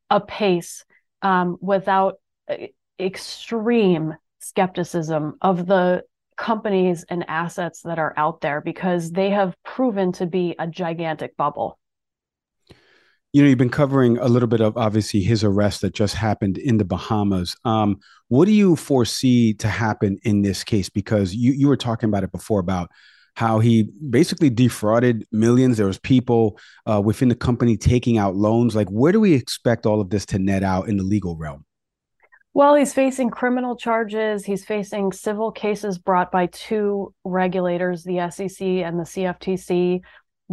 [0.09, 0.83] a pace
[1.21, 2.15] um, without
[2.49, 2.55] uh,
[2.99, 6.03] extreme skepticism of the
[6.35, 11.37] companies and assets that are out there because they have proven to be a gigantic
[11.37, 11.77] bubble
[13.33, 16.59] you know, you've been covering a little bit of obviously his arrest that just happened
[16.59, 17.55] in the Bahamas.
[17.65, 20.87] Um, what do you foresee to happen in this case?
[20.87, 22.91] Because you you were talking about it before about
[23.35, 25.77] how he basically defrauded millions.
[25.77, 28.75] There was people uh, within the company taking out loans.
[28.75, 31.65] Like, where do we expect all of this to net out in the legal realm?
[32.55, 34.45] Well, he's facing criminal charges.
[34.45, 40.01] He's facing civil cases brought by two regulators, the SEC and the CFTC,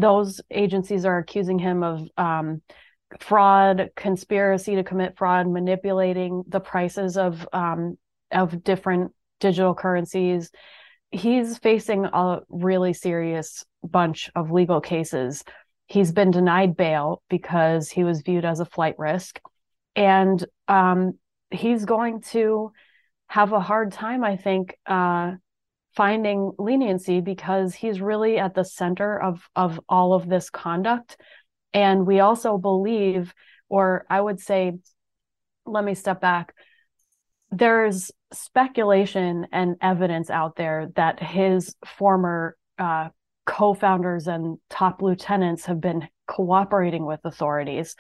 [0.01, 2.63] those agencies are accusing him of um,
[3.19, 7.99] fraud, conspiracy to commit fraud, manipulating the prices of um,
[8.31, 10.51] of different digital currencies.
[11.11, 15.43] He's facing a really serious bunch of legal cases.
[15.87, 19.41] He's been denied bail because he was viewed as a flight risk,
[19.97, 21.19] and um,
[21.51, 22.73] he's going to
[23.27, 25.33] have a hard time, I think, uh,
[25.95, 31.17] finding leniency because he's really at the center of of all of this conduct.
[31.73, 33.33] And we also believe,
[33.69, 34.79] or I would say,
[35.67, 36.55] let me step back.
[37.51, 43.09] There's speculation and evidence out there that his former uh,
[43.47, 47.97] co-founders and top lieutenants have been cooperating with authorities.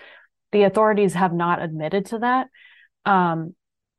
[0.52, 2.46] The authorities have not admitted to that.
[3.04, 3.54] Um,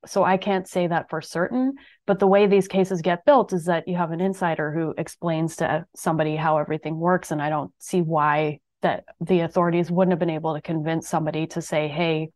[0.06, 1.74] so I can't say that for certain.
[2.08, 5.58] But the way these cases get built is that you have an insider who explains
[5.58, 7.32] to somebody how everything works.
[7.32, 11.47] And I don't see why that the authorities wouldn't have been able to convince somebody
[11.47, 12.30] to say, hey,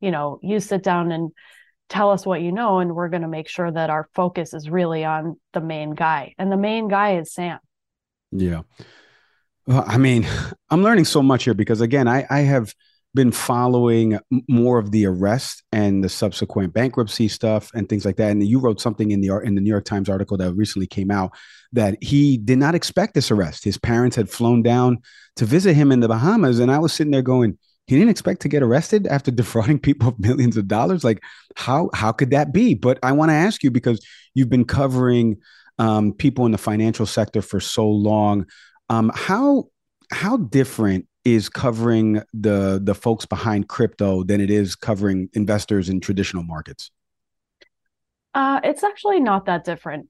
[0.00, 1.30] you know, you sit down and
[1.88, 4.70] tell us what you know, and we're going to make sure that our focus is
[4.70, 6.34] really on the main guy.
[6.38, 7.58] And the main guy is Sam.
[8.30, 8.62] Yeah.
[9.66, 10.26] Well, I mean,
[10.70, 12.74] I'm learning so much here because again, I, I have
[13.14, 18.30] been following more of the arrest and the subsequent bankruptcy stuff and things like that.
[18.30, 21.10] And you wrote something in the in the New York Times article that recently came
[21.10, 21.32] out
[21.72, 23.64] that he did not expect this arrest.
[23.64, 24.98] His parents had flown down
[25.36, 28.42] to visit him in the Bahamas, and I was sitting there going, he didn't expect
[28.42, 31.02] to get arrested after defrauding people of millions of dollars.
[31.02, 31.22] Like,
[31.56, 32.74] how how could that be?
[32.74, 34.04] But I want to ask you because
[34.34, 35.38] you've been covering
[35.78, 38.46] um, people in the financial sector for so long.
[38.90, 39.64] Um, how
[40.10, 46.00] how different is covering the the folks behind crypto than it is covering investors in
[46.00, 46.90] traditional markets?
[48.34, 50.08] Uh, it's actually not that different.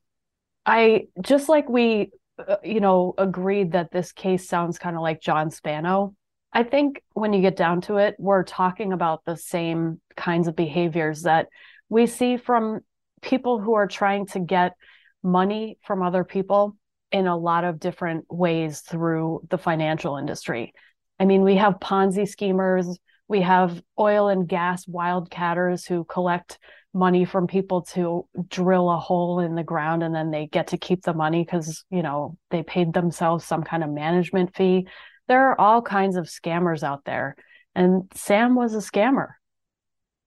[0.67, 2.11] I just like we,
[2.47, 6.15] uh, you know, agreed that this case sounds kind of like John Spano.
[6.53, 10.57] I think when you get down to it, we're talking about the same kinds of
[10.57, 11.49] behaviors that
[11.89, 12.81] we see from
[13.23, 14.75] people who are trying to get
[15.23, 16.77] money from other people
[17.11, 20.75] in a lot of different ways through the financial industry.
[21.19, 22.99] I mean, we have Ponzi schemers,
[23.29, 26.59] we have oil and gas wildcatters who collect
[26.95, 30.79] money from people to drill a hole in the ground and then they get to
[30.79, 34.87] keep the money because, you know, they paid themselves some kind of management fee.
[35.29, 37.37] There are all kinds of scammers out there.
[37.75, 39.29] And Sam was a scammer,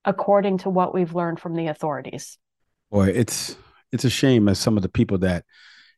[0.05, 2.37] according to what we've learned from the authorities.
[2.91, 3.57] Boy, it's
[3.91, 5.43] it's a shame as some of the people that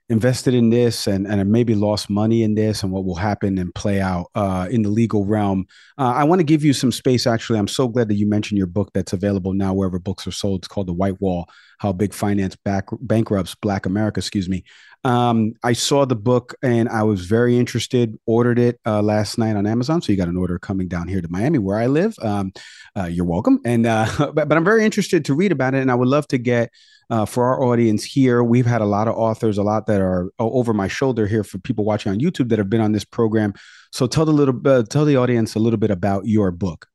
[0.09, 3.73] invested in this and, and maybe lost money in this and what will happen and
[3.73, 5.65] play out uh, in the legal realm.
[5.97, 7.25] Uh, I want to give you some space.
[7.25, 10.31] Actually, I'm so glad that you mentioned your book that's available now wherever books are
[10.31, 10.61] sold.
[10.61, 11.47] It's called The White Wall
[11.79, 14.19] How Big Finance Back, Bankrupts Black America.
[14.19, 14.65] Excuse me.
[15.03, 19.55] Um, I saw the book and I was very interested, ordered it uh, last night
[19.55, 20.01] on Amazon.
[20.01, 22.15] So you got an order coming down here to Miami where I live.
[22.21, 22.53] Um,
[22.97, 23.59] uh, you're welcome.
[23.65, 25.81] And, uh, but, but I'm very interested to read about it.
[25.81, 26.71] And I would love to get
[27.09, 28.43] uh, for our audience here.
[28.43, 31.57] We've had a lot of authors, a lot that are over my shoulder here for
[31.59, 33.53] people watching on YouTube that have been on this program.
[33.91, 36.87] So tell the little, uh, tell the audience a little bit about your book.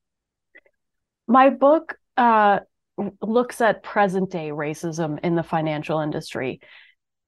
[1.26, 2.60] My book uh,
[3.20, 6.60] looks at present day racism in the financial industry.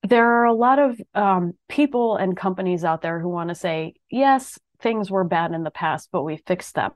[0.02, 3.94] There are a lot of um, people and companies out there who want to say,
[4.10, 6.92] yes, things were bad in the past, but we fixed them.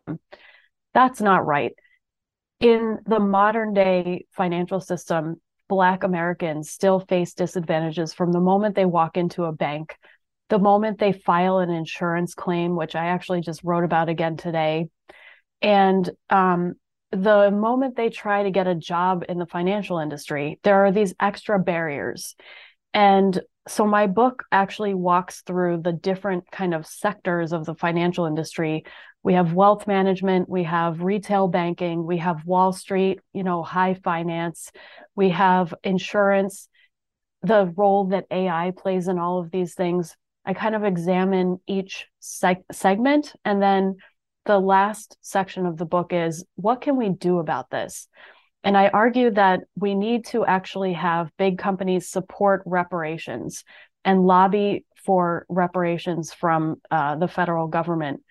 [0.94, 1.72] That's not right.
[2.60, 8.84] In the modern day financial system, Black Americans still face disadvantages from the moment they
[8.84, 9.96] walk into a bank,
[10.48, 14.88] the moment they file an insurance claim, which I actually just wrote about again today,
[15.62, 16.74] and um,
[17.10, 21.14] the moment they try to get a job in the financial industry, there are these
[21.18, 22.34] extra barriers.
[22.94, 28.24] And so my book actually walks through the different kind of sectors of the financial
[28.24, 28.84] industry.
[29.22, 33.94] We have wealth management we have retail banking we have wall street you know high
[33.94, 34.70] finance
[35.16, 36.68] we have insurance.
[37.42, 40.16] The role that ai plays in all of these things
[40.46, 43.32] i kind of examine each seg- segment.
[43.44, 43.96] And then
[44.44, 48.08] the last section of the book is what can we do about this
[48.64, 53.64] and i argue that we need to actually have big companies support reparations
[54.04, 58.22] and lobby for reparations from uh, the federal government.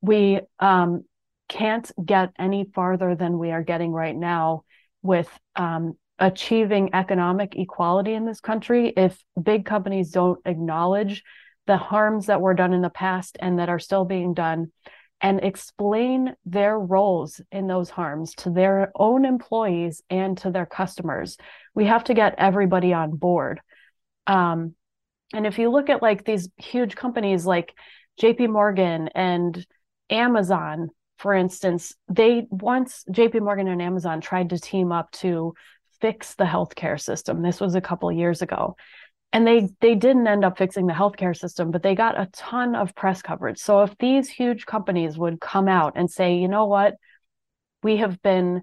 [0.00, 1.04] We um,
[1.48, 4.62] can't get any farther than we are getting right now
[5.02, 11.22] with um, achieving economic equality in this country if big companies don't acknowledge
[11.66, 14.70] the harms that were done in the past and that are still being done
[15.20, 21.36] and explain their roles in those harms to their own employees and to their customers.
[21.74, 23.60] We have to get everybody on board.
[24.26, 24.74] Um,
[25.32, 27.74] and if you look at like these huge companies like
[28.20, 29.64] JP Morgan and
[30.08, 35.54] Amazon, for instance, they once JP Morgan and Amazon tried to team up to
[36.00, 37.42] fix the healthcare system.
[37.42, 38.76] This was a couple years ago.
[39.32, 42.74] And they they didn't end up fixing the healthcare system, but they got a ton
[42.74, 43.58] of press coverage.
[43.58, 46.94] So if these huge companies would come out and say, "You know what?
[47.82, 48.62] We have been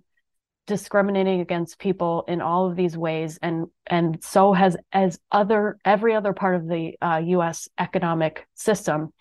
[0.67, 6.13] discriminating against people in all of these ways and and so has as other every
[6.13, 9.13] other part of the uh, US economic system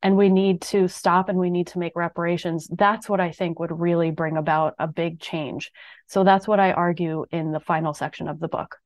[0.00, 3.58] and we need to stop and we need to make reparations that's what i think
[3.58, 5.70] would really bring about a big change
[6.06, 8.76] so that's what i argue in the final section of the book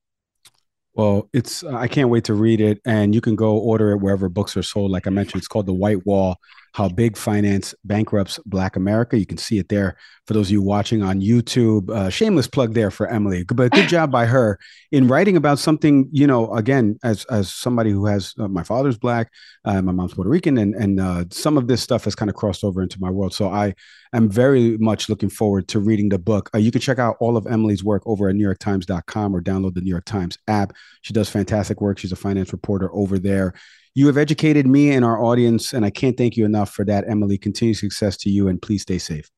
[0.97, 4.29] well, it's I can't wait to read it, and you can go order it wherever
[4.29, 4.89] books are sold.
[4.89, 6.37] Like I mentioned, it's called The White Wall:
[6.73, 9.15] How Big Finance Bankrupts Black America.
[9.15, 9.95] You can see it there
[10.25, 11.91] for those of you watching on YouTube.
[11.91, 14.57] Uh, shameless plug there for Emily, but good job by her
[14.91, 16.09] in writing about something.
[16.11, 19.31] You know, again, as as somebody who has uh, my father's black,
[19.65, 22.35] uh, my mom's Puerto Rican, and and uh, some of this stuff has kind of
[22.35, 23.35] crossed over into my world.
[23.35, 23.75] So I
[24.13, 26.49] am very much looking forward to reading the book.
[26.53, 29.81] Uh, you can check out all of Emily's work over at NewYorkTimes.com or download the
[29.81, 30.73] New York Times app.
[31.01, 31.97] She does fantastic work.
[31.97, 33.53] She's a finance reporter over there.
[33.95, 37.09] You have educated me and our audience, and I can't thank you enough for that,
[37.09, 37.37] Emily.
[37.37, 39.29] Continued success to you, and please stay safe.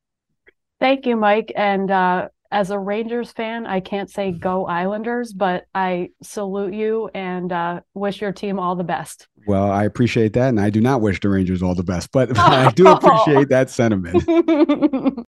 [0.80, 1.52] Thank you, Mike.
[1.56, 7.10] And uh, as a Rangers fan, I can't say go Islanders, but I salute you
[7.14, 9.28] and uh, wish your team all the best.
[9.46, 10.50] Well, I appreciate that.
[10.50, 13.70] And I do not wish the Rangers all the best, but I do appreciate that
[13.70, 14.24] sentiment.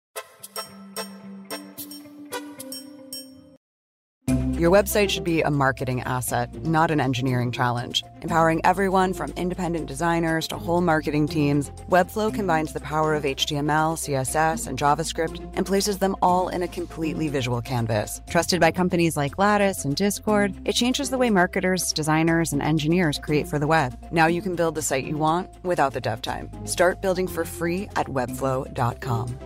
[4.61, 8.05] Your website should be a marketing asset, not an engineering challenge.
[8.21, 13.97] Empowering everyone from independent designers to whole marketing teams, Webflow combines the power of HTML,
[13.97, 18.21] CSS, and JavaScript and places them all in a completely visual canvas.
[18.29, 23.19] Trusted by companies like Lattice and Discord, it changes the way marketers, designers, and engineers
[23.19, 23.97] create for the web.
[24.13, 26.51] Now you can build the site you want without the dev time.
[26.67, 29.39] Start building for free at webflow.com.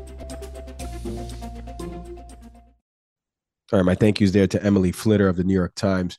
[3.73, 6.19] All right, my thank yous there to Emily Flitter of the New York Times,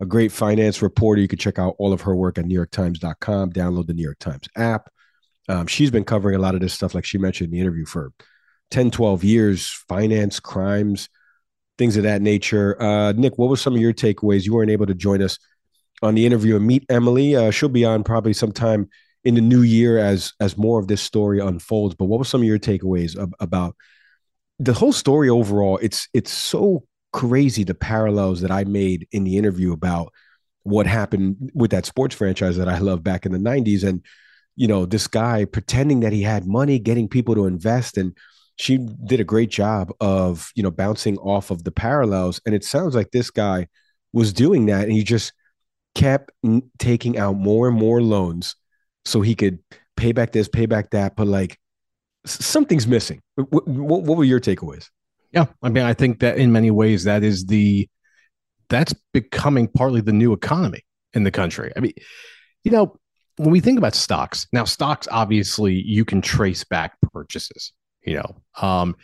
[0.00, 1.22] a great finance reporter.
[1.22, 3.52] You can check out all of her work at NewYorkTimes.com.
[3.52, 4.90] Download the New York Times app.
[5.48, 7.86] Um, she's been covering a lot of this stuff, like she mentioned in the interview,
[7.86, 8.12] for
[8.70, 11.08] 10, 12 years finance, crimes,
[11.78, 12.80] things of that nature.
[12.80, 14.44] Uh, Nick, what were some of your takeaways?
[14.44, 15.38] You weren't able to join us
[16.02, 17.34] on the interview and meet Emily.
[17.34, 18.88] Uh, she'll be on probably sometime
[19.24, 21.94] in the new year as as more of this story unfolds.
[21.94, 23.76] But what were some of your takeaways ab- about
[24.58, 29.36] the whole story overall, it's it's so crazy the parallels that I made in the
[29.36, 30.12] interview about
[30.62, 34.02] what happened with that sports franchise that I love back in the 90s and
[34.54, 38.16] you know this guy pretending that he had money getting people to invest and
[38.56, 42.40] she did a great job of you know bouncing off of the parallels.
[42.46, 43.68] And it sounds like this guy
[44.12, 45.32] was doing that and he just
[45.94, 46.30] kept
[46.78, 48.54] taking out more and more loans
[49.04, 49.58] so he could
[49.96, 51.16] pay back this pay back that.
[51.16, 51.58] But like
[52.24, 53.20] something's missing.
[53.36, 54.88] What, what, were your takeaways?
[55.32, 57.88] Yeah, I mean, I think that in many ways that is the
[58.68, 60.82] that's becoming partly the new economy
[61.14, 61.72] in the country.
[61.76, 61.92] I mean,
[62.64, 62.96] you know,
[63.36, 67.72] when we think about stocks now, stocks obviously you can trace back purchases.
[68.02, 68.96] You know, um,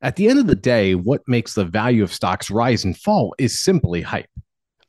[0.00, 3.34] at the end of the day, what makes the value of stocks rise and fall
[3.38, 4.28] is simply hype.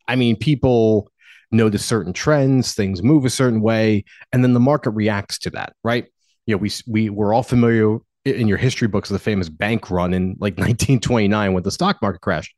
[0.07, 1.11] I mean, people
[1.51, 5.74] notice certain trends, things move a certain way, and then the market reacts to that,
[5.84, 6.07] right?
[6.46, 9.91] You know, we we were all familiar in your history books of the famous bank
[9.91, 12.54] run in like 1929 when the stock market crashed.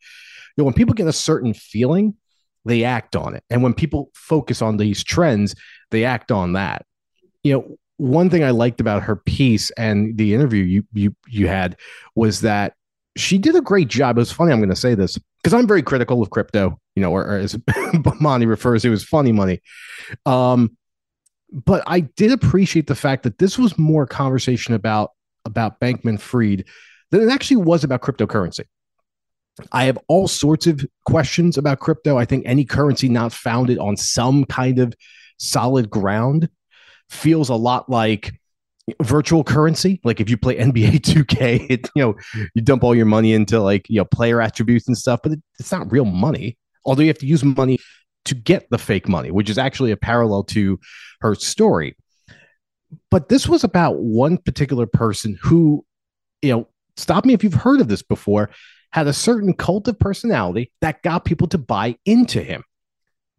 [0.56, 2.16] You know, when people get a certain feeling,
[2.66, 5.56] they act on it, and when people focus on these trends,
[5.92, 6.86] they act on that.
[7.44, 11.48] You know, one thing I liked about her piece and the interview you you you
[11.48, 11.78] had
[12.16, 12.74] was that
[13.18, 14.18] she did a great job.
[14.18, 14.52] It was funny.
[14.52, 17.38] I'm going to say this because I'm very critical of crypto, you know, or, or
[17.38, 17.58] as
[18.20, 19.62] Monty refers to as funny money.
[20.26, 20.76] Um,
[21.52, 25.12] but I did appreciate the fact that this was more conversation about
[25.46, 26.66] about Bankman Fried
[27.12, 28.66] than it actually was about cryptocurrency.
[29.72, 32.18] I have all sorts of questions about crypto.
[32.18, 34.94] I think any currency not founded on some kind of
[35.38, 36.50] solid ground
[37.10, 38.34] feels a lot like
[39.02, 40.02] virtual currency.
[40.04, 42.16] Like if you play NBA 2K, it, you know,
[42.54, 45.40] you dump all your money into like, you know, player attributes and stuff, but it,
[45.60, 46.58] it's not real money.
[46.86, 47.80] Although you have to use money
[48.26, 50.80] to get the fake money, which is actually a parallel to
[51.22, 51.96] her story.
[53.10, 55.86] But this was about one particular person who,
[56.42, 56.68] you know,
[56.98, 58.50] stop me if you've heard of this before,
[58.92, 62.64] had a certain cult of personality that got people to buy into him.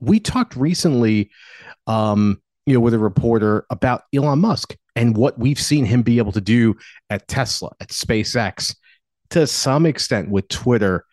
[0.00, 1.30] We talked recently,
[1.86, 6.18] um, you know, with a reporter about Elon Musk and what we've seen him be
[6.18, 6.74] able to do
[7.08, 8.74] at Tesla, at SpaceX,
[9.30, 11.04] to some extent with Twitter.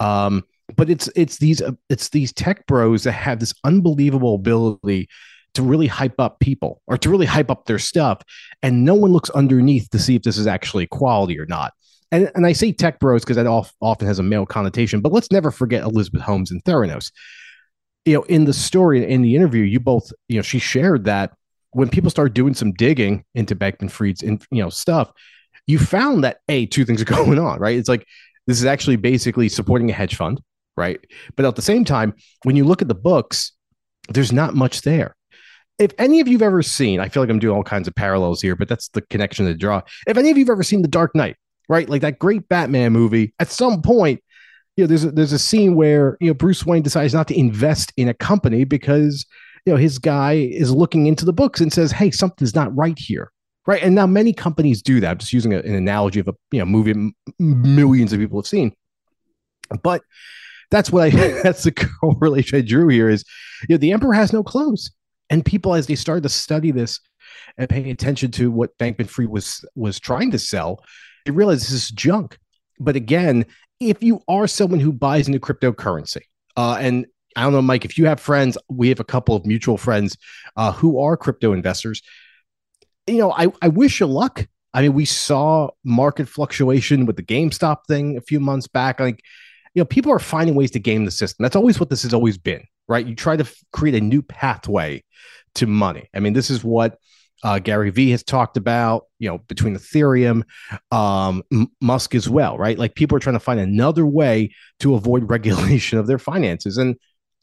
[0.00, 0.44] Um,
[0.76, 5.08] but it's it's these uh, it's these tech bros that have this unbelievable ability
[5.54, 8.22] to really hype up people or to really hype up their stuff
[8.62, 11.72] and no one looks underneath to see if this is actually quality or not.
[12.10, 15.30] And, and i say tech bros because that often has a male connotation but let's
[15.30, 17.12] never forget elizabeth holmes and theranos.
[18.04, 21.32] You know in the story in the interview you both you know she shared that
[21.72, 25.12] when people start doing some digging into Bankman Fried's in, you know stuff
[25.66, 27.76] you found that a two things are going on right?
[27.76, 28.06] It's like
[28.46, 30.40] This is actually basically supporting a hedge fund,
[30.78, 31.04] right?
[31.36, 32.14] But at the same time,
[32.44, 33.52] when you look at the books,
[34.08, 35.14] there's not much there.
[35.78, 38.40] If any of you've ever seen, I feel like I'm doing all kinds of parallels
[38.40, 39.82] here, but that's the connection to draw.
[40.06, 41.36] If any of you've ever seen The Dark Knight,
[41.68, 41.88] right?
[41.88, 44.22] Like that great Batman movie, at some point,
[44.76, 47.38] you know, there's a, there's a scene where you know Bruce Wayne decides not to
[47.38, 49.26] invest in a company because
[49.66, 52.96] you know his guy is looking into the books and says, "Hey, something's not right
[52.96, 53.32] here."
[53.66, 55.10] Right, and now many companies do that.
[55.10, 58.38] I'm just using a, an analogy of a you know movie m- millions of people
[58.38, 58.72] have seen,
[59.82, 60.02] but
[60.70, 61.10] that's what I
[61.42, 63.24] that's the correlation I drew here is
[63.68, 64.90] you know the emperor has no clothes,
[65.30, 67.00] and people as they started to study this
[67.56, 70.82] and paying attention to what Bankman Fried was was trying to sell,
[71.24, 72.38] they realized this is junk.
[72.80, 73.44] But again,
[73.80, 76.22] if you are someone who buys into cryptocurrency,
[76.56, 77.06] uh, and
[77.36, 80.16] I don't know, Mike, if you have friends, we have a couple of mutual friends
[80.56, 82.02] uh, who are crypto investors.
[83.06, 84.46] You know, I, I wish you luck.
[84.74, 89.00] I mean, we saw market fluctuation with the GameStop thing a few months back.
[89.00, 89.22] Like,
[89.74, 91.42] you know, people are finding ways to game the system.
[91.42, 93.06] That's always what this has always been, right?
[93.06, 95.04] You try to f- create a new pathway
[95.56, 96.08] to money.
[96.14, 96.98] I mean, this is what
[97.42, 100.42] uh, Gary Vee has talked about, you know, between Ethereum,
[100.90, 102.78] um, M- Musk as well, right?
[102.78, 106.78] Like people are trying to find another way to avoid regulation of their finances.
[106.78, 106.96] And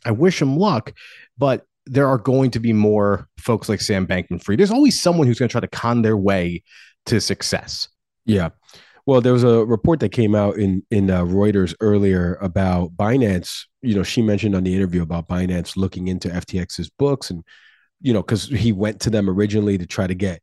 [0.05, 0.93] I wish them luck,
[1.37, 4.59] but there are going to be more folks like Sam Bankman Fried.
[4.59, 6.63] There's always someone who's going to try to con their way
[7.05, 7.87] to success.
[8.25, 8.49] Yeah.
[9.05, 13.65] Well, there was a report that came out in in uh, Reuters earlier about Binance.
[13.81, 17.43] You know, she mentioned on the interview about Binance looking into FTX's books, and
[18.01, 20.41] you know, because he went to them originally to try to get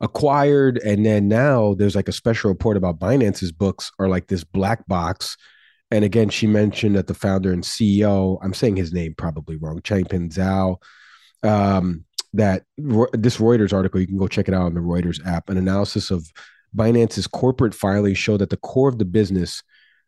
[0.00, 4.44] acquired, and then now there's like a special report about Binance's books are like this
[4.44, 5.36] black box.
[5.90, 9.80] And again, she mentioned that the founder and CEO, I'm saying his name probably wrong,
[9.80, 10.76] Changpeng Zhao,
[11.48, 12.64] um, that
[13.12, 16.10] this Reuters article, you can go check it out on the Reuters app, an analysis
[16.10, 16.32] of
[16.76, 19.62] Binance's corporate filings show that the core of the business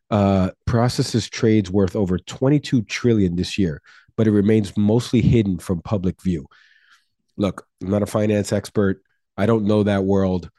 [0.09, 3.81] uh, processes trades worth over 22 trillion this year,
[4.15, 6.47] but it remains mostly hidden from public view.
[7.37, 9.01] Look, I'm not a finance expert.
[9.37, 10.49] I don't know that world.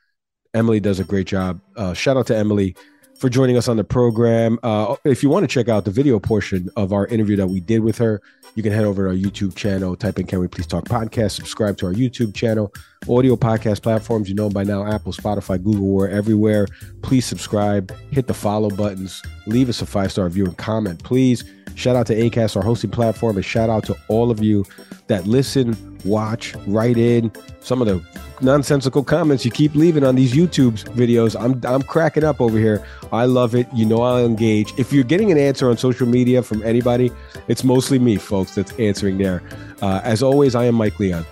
[0.54, 1.60] Emily does a great job.
[1.76, 2.76] Uh, shout out to Emily
[3.18, 4.58] for joining us on the program.
[4.62, 7.60] Uh, if you want to check out the video portion of our interview that we
[7.60, 8.22] did with her,
[8.54, 11.32] you can head over to our YouTube channel, type in Can We Please Talk Podcast,
[11.32, 12.72] subscribe to our YouTube channel,
[13.08, 14.28] audio podcast platforms.
[14.28, 16.66] You know by now Apple, Spotify, Google, we're everywhere.
[17.02, 21.44] Please subscribe, hit the follow buttons, leave us a five star review and comment, please.
[21.74, 24.64] Shout out to ACAST, our hosting platform, and shout out to all of you
[25.06, 28.02] that listen, watch, write in some of the
[28.40, 31.38] nonsensical comments you keep leaving on these YouTube videos.
[31.40, 32.84] I'm I'm cracking up over here.
[33.12, 33.66] I love it.
[33.74, 34.72] You know I'll engage.
[34.78, 37.10] If you're getting an answer on social media from anybody,
[37.48, 39.42] it's mostly me, folks, that's answering there.
[39.82, 41.24] Uh, as always, I am Mike Leon.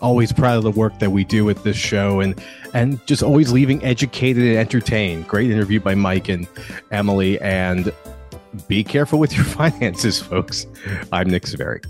[0.00, 2.40] Always proud of the work that we do with this show and
[2.74, 5.26] and just always leaving educated and entertained.
[5.26, 6.46] Great interview by Mike and
[6.90, 7.92] Emily and
[8.66, 10.66] be careful with your finances, folks.
[11.12, 11.84] I'm Nick Saveri.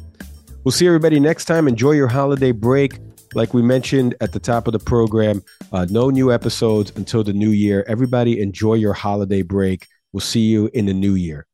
[0.64, 1.66] We'll see everybody next time.
[1.66, 2.98] Enjoy your holiday break.
[3.34, 5.42] Like we mentioned at the top of the program,
[5.72, 7.84] uh, no new episodes until the new year.
[7.88, 9.86] Everybody enjoy your holiday break.
[10.12, 11.47] We'll see you in the new year.